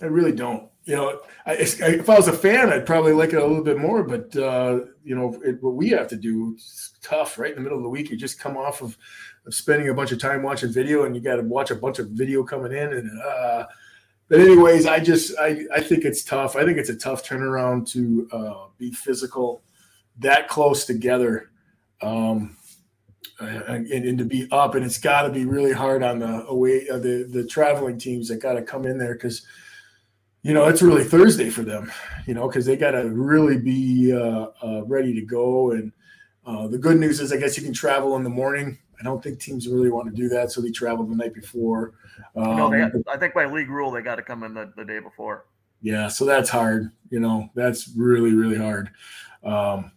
I 0.00 0.06
really 0.06 0.32
don't. 0.32 0.68
You 0.84 0.96
know, 0.96 1.20
I, 1.46 1.54
if 1.54 2.10
I 2.10 2.16
was 2.16 2.28
a 2.28 2.32
fan, 2.32 2.70
I'd 2.70 2.86
probably 2.86 3.12
like 3.12 3.32
it 3.32 3.42
a 3.42 3.46
little 3.46 3.64
bit 3.64 3.78
more. 3.78 4.02
But 4.02 4.36
uh, 4.36 4.80
you 5.02 5.16
know, 5.16 5.40
it, 5.44 5.62
what 5.62 5.74
we 5.74 5.88
have 5.90 6.08
to 6.08 6.16
do 6.16 6.54
is 6.56 6.92
tough. 7.02 7.38
Right 7.38 7.50
in 7.50 7.56
the 7.56 7.62
middle 7.62 7.78
of 7.78 7.84
the 7.84 7.88
week, 7.88 8.10
you 8.10 8.16
just 8.16 8.38
come 8.38 8.56
off 8.56 8.82
of, 8.82 8.96
of 9.46 9.54
spending 9.54 9.88
a 9.88 9.94
bunch 9.94 10.12
of 10.12 10.18
time 10.18 10.42
watching 10.42 10.72
video, 10.72 11.04
and 11.04 11.16
you 11.16 11.22
got 11.22 11.36
to 11.36 11.42
watch 11.42 11.70
a 11.70 11.74
bunch 11.74 11.98
of 11.98 12.08
video 12.08 12.44
coming 12.44 12.72
in. 12.72 12.92
And 12.92 13.22
uh, 13.22 13.64
but 14.28 14.40
anyways, 14.40 14.86
I 14.86 15.00
just 15.00 15.38
I 15.38 15.64
I 15.74 15.80
think 15.80 16.04
it's 16.04 16.22
tough. 16.22 16.54
I 16.54 16.64
think 16.64 16.78
it's 16.78 16.90
a 16.90 16.96
tough 16.96 17.26
turnaround 17.26 17.90
to 17.92 18.28
uh, 18.30 18.66
be 18.78 18.90
physical 18.92 19.62
that 20.18 20.48
close 20.48 20.84
together. 20.84 21.50
Um, 22.02 22.56
and, 23.40 23.86
and, 23.88 24.18
to 24.18 24.24
be 24.24 24.48
up, 24.50 24.74
and 24.74 24.84
it's 24.84 24.98
got 24.98 25.22
to 25.22 25.30
be 25.30 25.44
really 25.44 25.72
hard 25.72 26.02
on 26.02 26.20
the 26.20 26.46
away 26.46 26.88
uh, 26.88 26.98
the 26.98 27.28
the 27.30 27.46
traveling 27.46 27.98
teams 27.98 28.28
that 28.28 28.36
got 28.36 28.54
to 28.54 28.62
come 28.62 28.84
in 28.84 28.98
there 28.98 29.14
because 29.14 29.42
you 30.42 30.54
know 30.54 30.66
it's 30.66 30.82
really 30.82 31.04
Thursday 31.04 31.50
for 31.50 31.62
them, 31.62 31.90
you 32.26 32.34
know, 32.34 32.46
because 32.46 32.66
they 32.66 32.76
got 32.76 32.92
to 32.92 33.08
really 33.08 33.58
be 33.58 34.12
uh, 34.12 34.46
uh, 34.62 34.84
ready 34.84 35.14
to 35.14 35.22
go. 35.22 35.72
And 35.72 35.92
uh, 36.46 36.68
the 36.68 36.78
good 36.78 36.98
news 36.98 37.20
is, 37.20 37.32
I 37.32 37.36
guess 37.36 37.56
you 37.56 37.62
can 37.62 37.72
travel 37.72 38.16
in 38.16 38.22
the 38.22 38.30
morning. 38.30 38.78
I 39.00 39.02
don't 39.02 39.22
think 39.22 39.40
teams 39.40 39.66
really 39.66 39.90
want 39.90 40.08
to 40.08 40.14
do 40.14 40.28
that, 40.28 40.52
so 40.52 40.60
they 40.60 40.70
travel 40.70 41.04
the 41.04 41.16
night 41.16 41.34
before. 41.34 41.94
Um, 42.36 42.56
no, 42.56 42.70
got, 42.70 42.92
I 43.12 43.16
think 43.16 43.34
by 43.34 43.46
league 43.46 43.70
rule 43.70 43.90
they 43.90 44.02
got 44.02 44.16
to 44.16 44.22
come 44.22 44.44
in 44.44 44.54
the, 44.54 44.72
the 44.76 44.84
day 44.84 45.00
before. 45.00 45.46
Yeah, 45.82 46.08
so 46.08 46.24
that's 46.24 46.48
hard. 46.48 46.92
You 47.10 47.20
know, 47.20 47.50
that's 47.54 47.90
really 47.96 48.32
really 48.32 48.56
hard. 48.56 48.90
Um, 49.42 49.90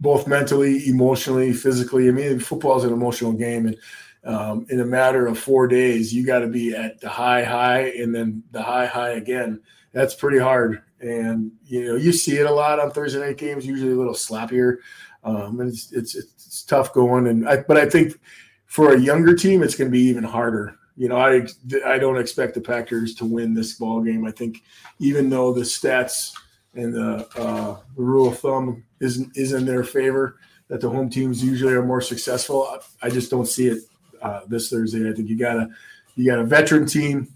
both 0.00 0.26
mentally, 0.26 0.88
emotionally, 0.88 1.52
physically. 1.52 2.08
I 2.08 2.12
mean, 2.12 2.38
football 2.38 2.78
is 2.78 2.84
an 2.84 2.92
emotional 2.92 3.32
game, 3.32 3.66
and 3.66 3.76
um, 4.24 4.66
in 4.70 4.80
a 4.80 4.84
matter 4.84 5.26
of 5.26 5.38
four 5.38 5.66
days, 5.66 6.12
you 6.12 6.24
got 6.24 6.40
to 6.40 6.46
be 6.46 6.74
at 6.74 7.00
the 7.00 7.08
high, 7.08 7.44
high, 7.44 7.90
and 7.98 8.14
then 8.14 8.42
the 8.52 8.62
high, 8.62 8.86
high 8.86 9.10
again. 9.10 9.60
That's 9.92 10.14
pretty 10.14 10.38
hard, 10.38 10.82
and 11.00 11.52
you 11.66 11.84
know 11.84 11.96
you 11.96 12.12
see 12.12 12.38
it 12.38 12.46
a 12.46 12.52
lot 12.52 12.80
on 12.80 12.90
Thursday 12.90 13.20
night 13.20 13.38
games. 13.38 13.66
Usually 13.66 13.92
a 13.92 13.96
little 13.96 14.14
slappier, 14.14 14.78
um, 15.22 15.60
and 15.60 15.70
it's, 15.70 15.92
it's 15.92 16.14
it's 16.14 16.62
tough 16.64 16.92
going. 16.92 17.26
And 17.26 17.48
I, 17.48 17.58
but 17.58 17.76
I 17.76 17.88
think 17.88 18.18
for 18.66 18.94
a 18.94 19.00
younger 19.00 19.34
team, 19.34 19.62
it's 19.62 19.76
going 19.76 19.90
to 19.90 19.92
be 19.92 20.02
even 20.02 20.24
harder. 20.24 20.76
You 20.96 21.08
know, 21.08 21.16
I 21.16 21.46
I 21.86 21.98
don't 21.98 22.18
expect 22.18 22.54
the 22.54 22.60
Packers 22.60 23.14
to 23.16 23.24
win 23.24 23.54
this 23.54 23.74
ball 23.74 24.02
game. 24.02 24.24
I 24.24 24.30
think 24.30 24.62
even 24.98 25.28
though 25.28 25.52
the 25.52 25.62
stats 25.62 26.32
and 26.76 26.94
the, 26.94 27.26
uh, 27.36 27.78
the 27.96 28.02
rule 28.02 28.28
of 28.28 28.38
thumb 28.38 28.84
is 29.00 29.26
is 29.34 29.52
in 29.52 29.64
their 29.64 29.84
favor 29.84 30.38
that 30.68 30.80
the 30.80 30.88
home 30.88 31.10
teams 31.10 31.44
usually 31.44 31.74
are 31.74 31.84
more 31.84 32.00
successful. 32.00 32.78
I 33.02 33.10
just 33.10 33.30
don't 33.30 33.46
see 33.46 33.68
it 33.68 33.82
uh, 34.22 34.40
this 34.46 34.70
Thursday. 34.70 35.08
I 35.08 35.12
think 35.12 35.28
you 35.28 35.38
got 35.38 35.56
a 35.56 35.68
you 36.16 36.26
got 36.30 36.38
a 36.38 36.44
veteran 36.44 36.86
team, 36.86 37.28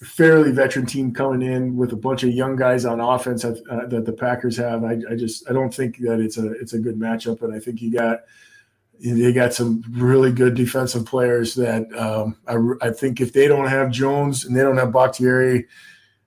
fairly 0.00 0.52
veteran 0.52 0.86
team 0.86 1.12
coming 1.12 1.42
in 1.42 1.76
with 1.76 1.92
a 1.92 1.96
bunch 1.96 2.22
of 2.24 2.30
young 2.30 2.56
guys 2.56 2.84
on 2.84 3.00
offense 3.00 3.42
that, 3.42 3.62
uh, 3.70 3.86
that 3.86 4.04
the 4.04 4.12
Packers 4.12 4.56
have. 4.56 4.84
I, 4.84 4.98
I, 5.10 5.16
just 5.16 5.48
I 5.48 5.52
don't 5.52 5.72
think 5.74 5.98
that 5.98 6.20
it's 6.20 6.36
a 6.36 6.52
it's 6.52 6.74
a 6.74 6.78
good 6.78 6.98
matchup, 6.98 7.42
and 7.42 7.54
I 7.54 7.58
think 7.58 7.80
you 7.80 7.92
got 7.92 8.20
they 9.00 9.32
got 9.32 9.52
some 9.52 9.82
really 9.90 10.30
good 10.30 10.54
defensive 10.54 11.06
players 11.06 11.54
that 11.56 11.92
um, 11.98 12.36
I, 12.46 12.86
I 12.86 12.90
think 12.90 13.20
if 13.20 13.32
they 13.32 13.48
don't 13.48 13.66
have 13.66 13.90
Jones 13.90 14.44
and 14.44 14.56
they 14.56 14.62
don't 14.62 14.76
have 14.76 14.92
Bakhtiari– 14.92 15.66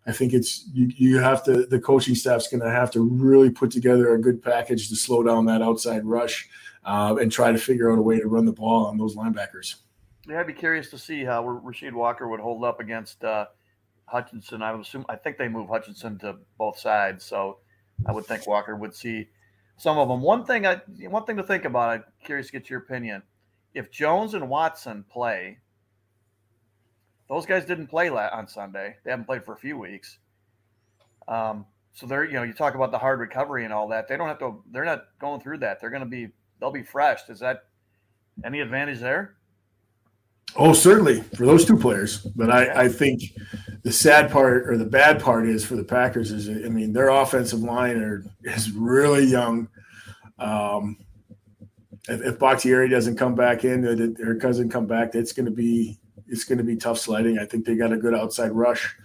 I 0.07 0.11
think 0.11 0.33
it's 0.33 0.67
you, 0.71 0.91
you 0.95 1.19
have 1.19 1.43
to 1.45 1.65
the 1.65 1.79
coaching 1.79 2.15
staff's 2.15 2.47
going 2.47 2.61
to 2.61 2.69
have 2.69 2.91
to 2.91 3.01
really 3.01 3.49
put 3.49 3.71
together 3.71 4.13
a 4.13 4.21
good 4.21 4.41
package 4.41 4.89
to 4.89 4.95
slow 4.95 5.23
down 5.23 5.45
that 5.45 5.61
outside 5.61 6.05
rush 6.05 6.47
uh, 6.83 7.15
and 7.19 7.31
try 7.31 7.51
to 7.51 7.57
figure 7.57 7.91
out 7.91 7.97
a 7.97 8.01
way 8.01 8.19
to 8.19 8.27
run 8.27 8.45
the 8.45 8.53
ball 8.53 8.85
on 8.85 8.97
those 8.97 9.15
linebackers. 9.15 9.75
Yeah, 10.27 10.39
I'd 10.39 10.47
be 10.47 10.53
curious 10.53 10.89
to 10.91 10.97
see 10.97 11.23
how 11.23 11.43
Rasheed 11.43 11.93
Walker 11.93 12.27
would 12.27 12.39
hold 12.39 12.63
up 12.63 12.79
against 12.79 13.23
uh, 13.23 13.45
Hutchinson. 14.05 14.61
I 14.61 14.71
would 14.71 14.81
assume 14.81 15.05
I 15.09 15.15
think 15.15 15.37
they 15.37 15.47
move 15.47 15.69
Hutchinson 15.69 16.17
to 16.19 16.37
both 16.57 16.77
sides, 16.77 17.23
so 17.23 17.59
I 18.05 18.11
would 18.11 18.25
think 18.25 18.47
Walker 18.47 18.75
would 18.75 18.95
see 18.95 19.27
some 19.77 19.97
of 19.97 20.07
them. 20.07 20.21
One 20.21 20.45
thing 20.45 20.65
I 20.65 20.81
one 21.07 21.25
thing 21.25 21.37
to 21.37 21.43
think 21.43 21.65
about. 21.65 21.89
I'm 21.89 22.03
curious 22.23 22.47
to 22.47 22.53
get 22.53 22.69
your 22.69 22.79
opinion. 22.79 23.23
If 23.73 23.91
Jones 23.91 24.33
and 24.35 24.49
Watson 24.49 25.03
play, 25.11 25.57
those 27.29 27.45
guys 27.45 27.65
didn't 27.65 27.87
play 27.87 28.09
on 28.09 28.47
Sunday. 28.47 28.95
They 29.03 29.11
haven't 29.11 29.25
played 29.25 29.43
for 29.43 29.53
a 29.53 29.57
few 29.57 29.77
weeks. 29.77 30.19
Um, 31.27 31.65
so 31.93 32.05
they're, 32.05 32.25
you 32.25 32.33
know, 32.33 32.43
you 32.43 32.53
talk 32.53 32.75
about 32.75 32.91
the 32.91 32.99
hard 32.99 33.19
recovery 33.19 33.63
and 33.63 33.73
all 33.73 33.87
that. 33.87 34.07
They 34.07 34.17
don't 34.17 34.27
have 34.27 34.39
to. 34.39 34.61
They're 34.71 34.85
not 34.85 35.05
going 35.19 35.41
through 35.41 35.59
that. 35.59 35.79
They're 35.79 35.89
going 35.89 36.01
to 36.01 36.09
be. 36.09 36.29
They'll 36.59 36.71
be 36.71 36.83
fresh. 36.83 37.21
Is 37.29 37.39
that 37.39 37.65
any 38.43 38.59
advantage 38.59 38.99
there? 38.99 39.35
Oh, 40.57 40.73
certainly 40.73 41.21
for 41.21 41.45
those 41.45 41.65
two 41.65 41.77
players. 41.77 42.19
But 42.19 42.49
I, 42.49 42.83
I 42.83 42.89
think 42.89 43.33
the 43.83 43.91
sad 43.91 44.31
part 44.31 44.69
or 44.69 44.77
the 44.77 44.85
bad 44.85 45.21
part 45.21 45.47
is 45.47 45.65
for 45.65 45.75
the 45.75 45.83
Packers 45.83 46.31
is 46.31 46.49
I 46.49 46.69
mean 46.69 46.93
their 46.93 47.09
offensive 47.09 47.59
line 47.59 47.97
are 47.97 48.23
is 48.43 48.71
really 48.71 49.25
young. 49.25 49.67
Um, 50.37 50.97
if, 52.07 52.21
if 52.21 52.89
doesn't 52.89 53.17
come 53.17 53.35
back 53.35 53.65
in, 53.65 54.13
their 54.13 54.35
cousin 54.35 54.69
come 54.69 54.85
back, 54.85 55.15
it's 55.15 55.33
going 55.33 55.45
to 55.45 55.51
be 55.51 55.99
it's 56.27 56.43
going 56.43 56.57
to 56.57 56.63
be 56.63 56.75
tough 56.75 56.99
sledding. 56.99 57.39
I 57.39 57.45
think 57.45 57.65
they 57.65 57.75
got 57.75 57.93
a 57.93 57.97
good 57.97 58.13
outside 58.13 58.51
rush. 58.51 58.95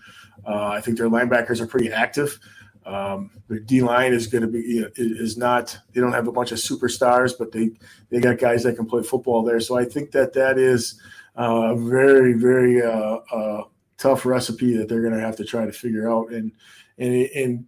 Uh, 0.46 0.68
I 0.68 0.80
think 0.80 0.96
their 0.96 1.08
linebackers 1.08 1.60
are 1.60 1.66
pretty 1.66 1.92
active. 1.92 2.38
Um, 2.86 3.30
their 3.48 3.60
D 3.60 3.82
line 3.82 4.12
is 4.12 4.26
going 4.26 4.42
to 4.42 4.48
be 4.48 4.84
is 4.96 5.36
not. 5.36 5.76
They 5.92 6.00
don't 6.00 6.12
have 6.12 6.28
a 6.28 6.32
bunch 6.32 6.52
of 6.52 6.58
superstars, 6.58 7.32
but 7.38 7.52
they 7.52 7.70
they 8.08 8.20
got 8.20 8.38
guys 8.38 8.62
that 8.62 8.76
can 8.76 8.86
play 8.86 9.02
football 9.02 9.42
there. 9.42 9.60
So 9.60 9.76
I 9.76 9.84
think 9.84 10.12
that 10.12 10.32
that 10.32 10.58
is 10.58 11.00
a 11.36 11.76
very 11.76 12.32
very 12.32 12.82
uh, 12.82 13.18
uh, 13.32 13.64
tough 13.98 14.24
recipe 14.24 14.76
that 14.76 14.88
they're 14.88 15.02
going 15.02 15.14
to 15.14 15.20
have 15.20 15.36
to 15.36 15.44
try 15.44 15.66
to 15.66 15.72
figure 15.72 16.10
out. 16.10 16.32
And 16.32 16.52
and 16.98 17.14
and 17.14 17.66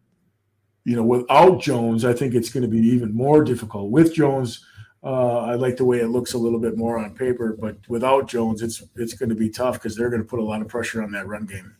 you 0.84 0.96
know, 0.96 1.04
without 1.04 1.60
Jones, 1.60 2.04
I 2.04 2.12
think 2.12 2.34
it's 2.34 2.50
going 2.50 2.62
to 2.62 2.68
be 2.68 2.80
even 2.80 3.14
more 3.14 3.44
difficult. 3.44 3.90
With 3.90 4.14
Jones, 4.14 4.64
uh, 5.04 5.38
I 5.38 5.54
like 5.54 5.76
the 5.76 5.84
way 5.84 5.98
it 5.98 6.08
looks 6.08 6.34
a 6.34 6.38
little 6.38 6.60
bit 6.60 6.76
more 6.76 6.98
on 6.98 7.14
paper, 7.14 7.56
but 7.58 7.76
without 7.88 8.28
Jones, 8.28 8.62
it's 8.62 8.82
it's 8.94 9.14
going 9.14 9.30
to 9.30 9.34
be 9.34 9.50
tough 9.50 9.74
because 9.74 9.96
they're 9.96 10.10
going 10.10 10.22
to 10.22 10.28
put 10.28 10.38
a 10.38 10.44
lot 10.44 10.62
of 10.62 10.68
pressure 10.68 11.02
on 11.02 11.10
that 11.12 11.26
run 11.26 11.44
game. 11.44 11.74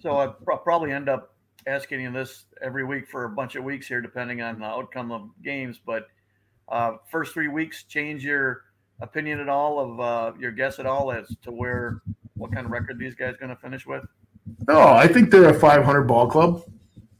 So 0.00 0.16
I 0.16 0.26
will 0.26 0.56
probably 0.58 0.92
end 0.92 1.10
up 1.10 1.34
asking 1.66 2.00
you 2.00 2.10
this 2.10 2.46
every 2.62 2.84
week 2.84 3.08
for 3.08 3.24
a 3.24 3.28
bunch 3.28 3.56
of 3.56 3.64
weeks 3.64 3.86
here, 3.86 4.00
depending 4.00 4.40
on 4.40 4.58
the 4.58 4.64
outcome 4.64 5.12
of 5.12 5.28
games. 5.44 5.78
But 5.84 6.08
uh, 6.68 6.96
first 7.10 7.34
three 7.34 7.48
weeks, 7.48 7.82
change 7.84 8.24
your 8.24 8.62
opinion 9.00 9.40
at 9.40 9.48
all 9.50 9.78
of 9.78 10.00
uh, 10.00 10.38
your 10.38 10.52
guess 10.52 10.78
at 10.78 10.86
all 10.86 11.12
as 11.12 11.34
to 11.42 11.50
where 11.50 12.00
what 12.36 12.52
kind 12.52 12.64
of 12.64 12.72
record 12.72 12.98
these 12.98 13.14
guys 13.14 13.34
going 13.38 13.50
to 13.50 13.60
finish 13.60 13.86
with? 13.86 14.04
No, 14.66 14.80
I 14.80 15.06
think 15.06 15.30
they're 15.30 15.50
a 15.50 15.58
500 15.58 16.04
ball 16.04 16.26
club. 16.26 16.62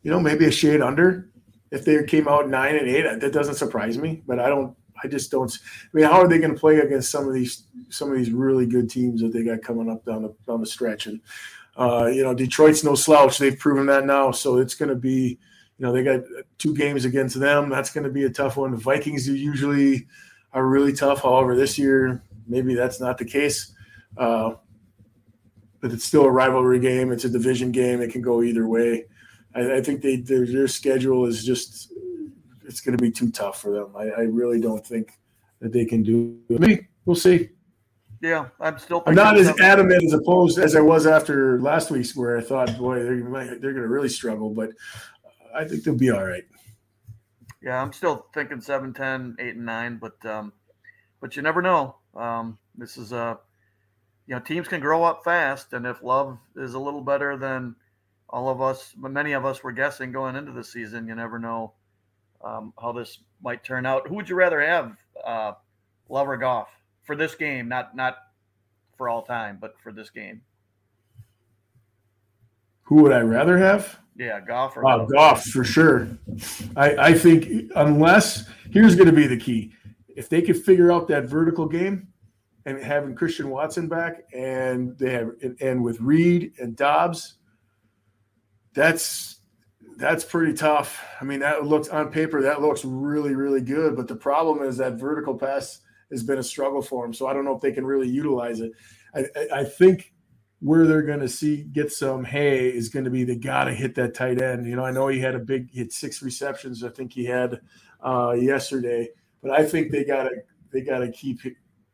You 0.02 0.10
know, 0.10 0.20
maybe 0.20 0.46
a 0.46 0.50
shade 0.50 0.80
under. 0.80 1.30
If 1.70 1.84
they 1.84 2.02
came 2.04 2.26
out 2.26 2.48
nine 2.48 2.76
and 2.76 2.88
eight, 2.88 3.20
that 3.20 3.32
doesn't 3.32 3.54
surprise 3.56 3.98
me. 3.98 4.22
But 4.26 4.40
I 4.40 4.48
don't 4.48 4.74
I 5.02 5.08
just 5.08 5.30
don't. 5.30 5.50
I 5.52 5.88
mean, 5.92 6.04
how 6.04 6.20
are 6.20 6.28
they 6.28 6.38
going 6.38 6.54
to 6.54 6.60
play 6.60 6.78
against 6.78 7.10
some 7.10 7.26
of 7.26 7.34
these 7.34 7.64
some 7.88 8.10
of 8.10 8.16
these 8.16 8.30
really 8.30 8.66
good 8.66 8.90
teams 8.90 9.20
that 9.20 9.32
they 9.32 9.42
got 9.42 9.62
coming 9.62 9.90
up 9.90 10.04
down 10.04 10.22
the 10.22 10.34
down 10.46 10.60
the 10.60 10.66
stretch? 10.66 11.06
And 11.06 11.20
uh, 11.76 12.06
you 12.06 12.22
know, 12.22 12.34
Detroit's 12.34 12.84
no 12.84 12.94
slouch. 12.94 13.38
They've 13.38 13.58
proven 13.58 13.86
that 13.86 14.06
now. 14.06 14.30
So 14.30 14.58
it's 14.58 14.74
going 14.74 14.88
to 14.88 14.94
be, 14.94 15.38
you 15.78 15.86
know, 15.86 15.92
they 15.92 16.02
got 16.02 16.20
two 16.58 16.74
games 16.74 17.04
against 17.04 17.38
them. 17.38 17.68
That's 17.68 17.90
going 17.90 18.04
to 18.04 18.10
be 18.10 18.24
a 18.24 18.30
tough 18.30 18.56
one. 18.56 18.72
The 18.72 18.76
Vikings 18.76 19.28
are 19.28 19.36
usually 19.36 20.06
are 20.52 20.66
really 20.66 20.92
tough. 20.92 21.22
However, 21.22 21.56
this 21.56 21.78
year 21.78 22.22
maybe 22.46 22.74
that's 22.74 23.00
not 23.00 23.16
the 23.16 23.24
case. 23.24 23.72
Uh, 24.16 24.54
but 25.80 25.92
it's 25.92 26.04
still 26.04 26.24
a 26.24 26.30
rivalry 26.30 26.78
game. 26.78 27.10
It's 27.10 27.24
a 27.24 27.30
division 27.30 27.72
game. 27.72 28.02
It 28.02 28.12
can 28.12 28.20
go 28.20 28.42
either 28.42 28.66
way. 28.66 29.06
I, 29.54 29.76
I 29.76 29.80
think 29.80 30.02
they 30.02 30.16
their, 30.16 30.46
their 30.46 30.68
schedule 30.68 31.26
is 31.26 31.44
just 31.44 31.92
it's 32.70 32.80
going 32.80 32.96
to 32.96 33.02
be 33.02 33.10
too 33.10 33.30
tough 33.32 33.60
for 33.60 33.72
them. 33.72 33.94
I, 33.96 34.08
I, 34.10 34.20
really 34.22 34.60
don't 34.60 34.86
think 34.86 35.18
that 35.60 35.72
they 35.72 35.84
can 35.84 36.04
do 36.04 36.38
it. 36.48 36.60
Maybe 36.60 36.86
we'll 37.04 37.16
see. 37.16 37.50
Yeah, 38.22 38.48
I'm 38.60 38.78
still. 38.78 39.02
I'm 39.06 39.14
not 39.14 39.36
as 39.36 39.48
adamant 39.60 40.04
as 40.04 40.12
opposed 40.12 40.58
as 40.58 40.76
I 40.76 40.80
was 40.80 41.06
after 41.06 41.60
last 41.60 41.90
week's, 41.90 42.14
where 42.14 42.38
I 42.38 42.42
thought, 42.42 42.78
boy, 42.78 43.02
they're 43.02 43.18
they're 43.18 43.72
going 43.72 43.74
to 43.76 43.88
really 43.88 44.08
struggle, 44.08 44.50
but 44.50 44.70
I 45.54 45.64
think 45.64 45.82
they'll 45.82 45.96
be 45.96 46.10
all 46.10 46.24
right. 46.24 46.44
Yeah, 47.62 47.82
I'm 47.82 47.92
still 47.92 48.26
thinking 48.32 48.60
7, 48.60 48.94
10, 48.94 49.36
8, 49.38 49.56
and 49.56 49.66
9, 49.66 49.98
but 49.98 50.26
um, 50.26 50.52
but 51.20 51.34
you 51.34 51.42
never 51.42 51.60
know. 51.60 51.96
Um, 52.14 52.58
this 52.76 52.96
is 52.96 53.12
a 53.12 53.38
you 54.26 54.34
know 54.34 54.40
teams 54.40 54.68
can 54.68 54.80
grow 54.80 55.02
up 55.02 55.24
fast, 55.24 55.72
and 55.72 55.86
if 55.86 56.02
Love 56.02 56.38
is 56.56 56.74
a 56.74 56.78
little 56.78 57.02
better 57.02 57.36
than 57.36 57.74
all 58.28 58.48
of 58.48 58.60
us, 58.60 58.94
many 58.96 59.32
of 59.32 59.44
us 59.44 59.64
were 59.64 59.72
guessing 59.72 60.12
going 60.12 60.36
into 60.36 60.52
the 60.52 60.62
season, 60.62 61.08
you 61.08 61.14
never 61.14 61.38
know 61.38 61.72
um, 62.42 62.72
how 62.80 62.92
this 62.92 63.18
might 63.42 63.64
turn 63.64 63.86
out. 63.86 64.08
Who 64.08 64.14
would 64.16 64.28
you 64.28 64.36
rather 64.36 64.60
have, 64.60 64.96
uh, 65.24 65.52
Love 66.08 66.28
or 66.28 66.36
Goff, 66.36 66.68
for 67.04 67.16
this 67.16 67.34
game? 67.34 67.68
Not 67.68 67.94
not 67.94 68.16
for 68.96 69.08
all 69.08 69.22
time, 69.22 69.58
but 69.60 69.74
for 69.82 69.92
this 69.92 70.10
game. 70.10 70.42
Who 72.82 73.02
would 73.02 73.12
I 73.12 73.20
rather 73.20 73.56
have? 73.56 74.00
Yeah, 74.16 74.40
Goff 74.40 74.76
or 74.76 74.86
uh, 74.86 75.04
Goff 75.06 75.44
for 75.44 75.64
sure. 75.64 76.18
I, 76.76 76.96
I 76.96 77.14
think 77.14 77.70
unless 77.76 78.48
here's 78.70 78.94
going 78.94 79.06
to 79.06 79.14
be 79.14 79.26
the 79.26 79.36
key: 79.36 79.72
if 80.08 80.28
they 80.28 80.42
could 80.42 80.62
figure 80.62 80.92
out 80.92 81.08
that 81.08 81.24
vertical 81.24 81.66
game, 81.66 82.08
and 82.66 82.82
having 82.82 83.14
Christian 83.14 83.48
Watson 83.48 83.88
back, 83.88 84.24
and 84.34 84.96
they 84.98 85.12
have 85.12 85.30
and 85.60 85.82
with 85.82 86.00
Reed 86.00 86.52
and 86.58 86.76
Doubs, 86.76 87.38
that's 88.74 89.39
that's 90.00 90.24
pretty 90.24 90.54
tough. 90.54 91.04
I 91.20 91.24
mean, 91.24 91.40
that 91.40 91.66
looks 91.66 91.88
on 91.88 92.10
paper 92.10 92.42
that 92.42 92.60
looks 92.60 92.84
really 92.84 93.34
really 93.34 93.60
good, 93.60 93.96
but 93.96 94.08
the 94.08 94.16
problem 94.16 94.62
is 94.62 94.78
that 94.78 94.94
vertical 94.94 95.36
pass 95.36 95.80
has 96.10 96.22
been 96.22 96.38
a 96.38 96.42
struggle 96.42 96.82
for 96.82 97.04
him. 97.04 97.14
So 97.14 97.26
I 97.26 97.32
don't 97.32 97.44
know 97.44 97.54
if 97.54 97.60
they 97.60 97.72
can 97.72 97.86
really 97.86 98.08
utilize 98.08 98.60
it. 98.60 98.72
I, 99.14 99.26
I, 99.36 99.60
I 99.60 99.64
think 99.64 100.12
where 100.60 100.86
they're 100.86 101.02
going 101.02 101.20
to 101.20 101.28
see 101.28 101.64
get 101.64 101.92
some 101.92 102.24
hay 102.24 102.68
is 102.68 102.88
going 102.88 103.04
to 103.04 103.10
be 103.10 103.24
they 103.24 103.36
got 103.36 103.64
to 103.64 103.74
hit 103.74 103.94
that 103.94 104.14
tight 104.14 104.40
end. 104.40 104.66
You 104.66 104.76
know, 104.76 104.84
I 104.84 104.90
know 104.90 105.08
he 105.08 105.20
had 105.20 105.34
a 105.34 105.38
big, 105.38 105.74
had 105.74 105.92
six 105.92 106.22
receptions. 106.22 106.84
I 106.84 106.90
think 106.90 107.12
he 107.12 107.24
had 107.24 107.60
uh, 108.04 108.32
yesterday, 108.32 109.08
but 109.42 109.52
I 109.52 109.64
think 109.64 109.90
they 109.90 110.04
got 110.04 110.24
to 110.24 110.36
they 110.72 110.80
got 110.82 110.98
to 110.98 111.10
keep. 111.10 111.40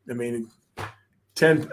I 0.08 0.12
mean, 0.12 0.48
10, 1.34 1.70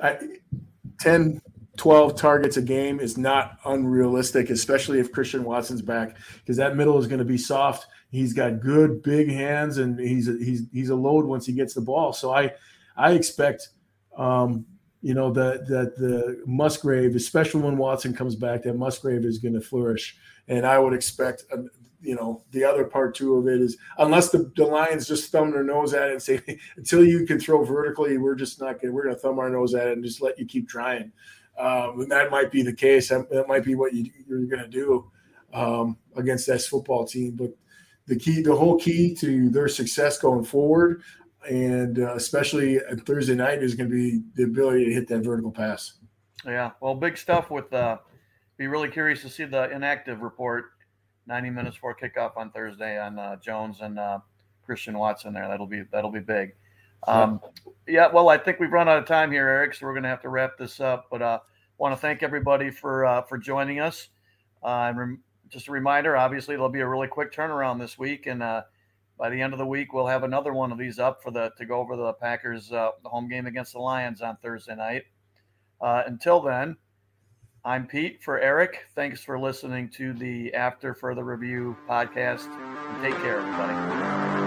10, 1.00 1.42
12 1.78 2.16
targets 2.16 2.58
a 2.58 2.62
game 2.62 3.00
is 3.00 3.18
not 3.18 3.58
unrealistic, 3.66 4.50
especially 4.50 5.00
if 5.00 5.12
Christian 5.12 5.44
Watson's 5.44 5.82
back, 5.82 6.18
because 6.40 6.58
that 6.58 6.76
middle 6.76 7.00
is 7.00 7.08
going 7.08 7.20
to 7.20 7.26
be 7.26 7.38
soft. 7.38 7.88
He's 8.12 8.34
got 8.34 8.60
good 8.60 9.02
big 9.02 9.30
hands, 9.30 9.80
and 9.80 10.00
he's 10.00 10.28
a, 10.28 10.34
he's 10.34 10.64
he's 10.72 10.90
a 10.90 10.96
load 10.96 11.26
once 11.26 11.46
he 11.46 11.54
gets 11.54 11.74
the 11.74 11.82
ball. 11.82 12.14
So 12.14 12.34
I 12.34 12.52
I 12.96 13.14
expect. 13.14 13.70
Um, 14.16 14.66
you 15.02 15.14
know 15.14 15.32
that 15.34 15.68
that 15.68 15.98
the 15.98 16.42
Musgrave, 16.46 17.16
especially 17.16 17.62
when 17.62 17.78
Watson 17.78 18.14
comes 18.14 18.36
back, 18.36 18.64
that 18.64 18.76
Musgrave 18.76 19.26
is 19.26 19.38
going 19.38 19.54
to 19.54 19.60
flourish, 19.60 20.16
and 20.48 20.66
I 20.66 20.80
would 20.80 20.94
expect, 20.94 21.44
uh, 21.52 21.64
you 22.02 22.16
know, 22.16 22.44
the 22.52 22.64
other 22.64 22.86
part 22.86 23.14
too 23.14 23.36
of 23.36 23.48
it 23.48 23.60
is 23.60 23.78
unless 23.98 24.30
the, 24.30 24.50
the 24.56 24.66
Lions 24.66 25.08
just 25.08 25.30
thumb 25.30 25.52
their 25.52 25.64
nose 25.64 25.94
at 25.94 26.08
it 26.08 26.14
and 26.14 26.22
say 26.22 26.42
until 26.78 27.04
you 27.04 27.26
can 27.26 27.38
throw 27.38 27.64
vertically, 27.66 28.18
we're 28.18 28.36
just 28.36 28.62
not 28.62 28.82
gonna 28.82 28.94
We're 28.94 29.04
going 29.04 29.16
to 29.16 29.22
thumb 29.22 29.40
our 29.40 29.50
nose 29.50 29.76
at 29.76 29.88
it 29.88 29.94
and 29.94 30.04
just 30.06 30.22
let 30.22 30.40
you 30.40 30.46
keep 30.46 30.70
trying. 30.70 31.12
Um, 31.58 32.02
and 32.02 32.12
that 32.12 32.32
might 32.32 32.52
be 32.52 32.64
the 32.64 32.74
case. 32.74 33.10
That, 33.10 33.30
that 33.30 33.48
might 33.48 33.64
be 33.64 33.76
what 33.76 33.94
you, 33.94 34.10
are 34.32 34.46
going 34.46 34.64
to 34.64 34.68
do 34.68 35.12
um, 35.54 35.98
against 36.16 36.48
this 36.48 36.68
football 36.68 37.06
team. 37.06 37.36
But 37.36 37.52
the 38.08 38.18
key, 38.18 38.42
the 38.42 38.56
whole 38.56 38.78
key 38.78 39.16
to 39.16 39.50
their 39.50 39.68
success 39.68 40.18
going 40.18 40.44
forward 40.44 41.04
and 41.50 42.00
uh, 42.00 42.16
especially 42.16 42.80
Thursday 43.06 43.36
night 43.36 43.64
is 43.64 43.76
going 43.76 43.90
to 43.90 43.96
be 43.96 44.22
the 44.36 44.44
ability 44.44 44.86
to 44.86 44.94
hit 44.94 45.08
that 45.08 45.20
vertical 45.20 45.52
pass. 45.52 45.94
Yeah, 46.46 46.72
well, 46.82 46.96
big 46.96 47.18
stuff 47.18 47.50
with. 47.50 47.72
Uh, 47.74 47.98
be 48.58 48.68
really 48.68 48.90
curious 48.90 49.22
to 49.22 49.30
see 49.30 49.46
the 49.46 49.70
inactive 49.72 50.22
report. 50.22 50.66
Ninety 51.26 51.50
minutes 51.50 51.78
before 51.78 51.96
kickoff 51.96 52.38
on 52.38 52.52
Thursday 52.52 53.00
on 53.00 53.18
uh, 53.18 53.38
Jones 53.38 53.80
and 53.82 53.98
uh, 53.98 54.20
Christian 54.66 54.98
Watson. 54.98 55.34
There, 55.34 55.48
that'll 55.48 55.68
be 55.68 55.84
that'll 55.92 56.12
be 56.12 56.20
big. 56.20 56.54
Um, 57.08 57.42
yeah, 57.88 58.08
well, 58.12 58.30
I 58.30 58.38
think 58.38 58.60
we've 58.60 58.72
run 58.72 58.88
out 58.88 58.98
of 58.98 59.06
time 59.06 59.32
here, 59.32 59.48
Eric. 59.48 59.74
So 59.74 59.86
we're 59.86 59.94
going 59.94 60.04
to 60.04 60.10
have 60.10 60.22
to 60.22 60.30
wrap 60.30 60.58
this 60.58 60.80
up. 60.80 61.08
But 61.12 61.22
uh, 61.22 61.40
want 61.78 61.94
to 61.94 62.00
thank 62.00 62.24
everybody 62.24 62.72
for 62.72 63.06
uh, 63.06 63.22
for 63.24 63.38
joining 63.38 63.80
us. 63.80 64.10
Uh, 64.64 64.94
and 64.96 65.18
just 65.50 65.68
a 65.68 65.72
reminder, 65.72 66.16
obviously, 66.18 66.56
there'll 66.56 66.70
be 66.70 66.80
a 66.80 66.88
really 66.88 67.08
quick 67.08 67.32
turnaround 67.32 67.80
this 67.80 68.00
week, 68.00 68.26
and 68.26 68.42
uh, 68.42 68.64
by 69.18 69.30
the 69.30 69.40
end 69.40 69.54
of 69.54 69.60
the 69.60 69.66
week, 69.66 69.94
we'll 69.94 70.08
have 70.08 70.24
another 70.24 70.54
one 70.54 70.72
of 70.72 70.78
these 70.78 71.00
up 71.00 71.22
for 71.22 71.32
the 71.32 71.52
to 71.58 71.66
go 71.66 71.80
over 71.80 71.96
the 71.96 72.14
Packers 72.14 72.72
uh, 72.72 72.92
the 73.04 73.10
home 73.10 73.30
game 73.30 73.46
against 73.46 73.74
the 73.74 73.80
Lions 73.80 74.22
on 74.22 74.38
Thursday 74.42 74.76
night. 74.76 75.04
Uh, 75.80 76.04
until 76.08 76.42
then, 76.42 76.76
I'm 77.66 77.86
Pete 77.86 78.24
for 78.24 78.40
Eric. 78.40 78.86
Thanks 78.96 79.24
for 79.24 79.40
listening 79.40 79.90
to 79.92 80.14
the 80.14 80.54
After 80.54 80.94
Further 80.94 81.24
Review 81.24 81.78
podcast. 81.88 82.48
Take 83.02 83.16
care, 83.22 83.40
everybody. 83.40 84.43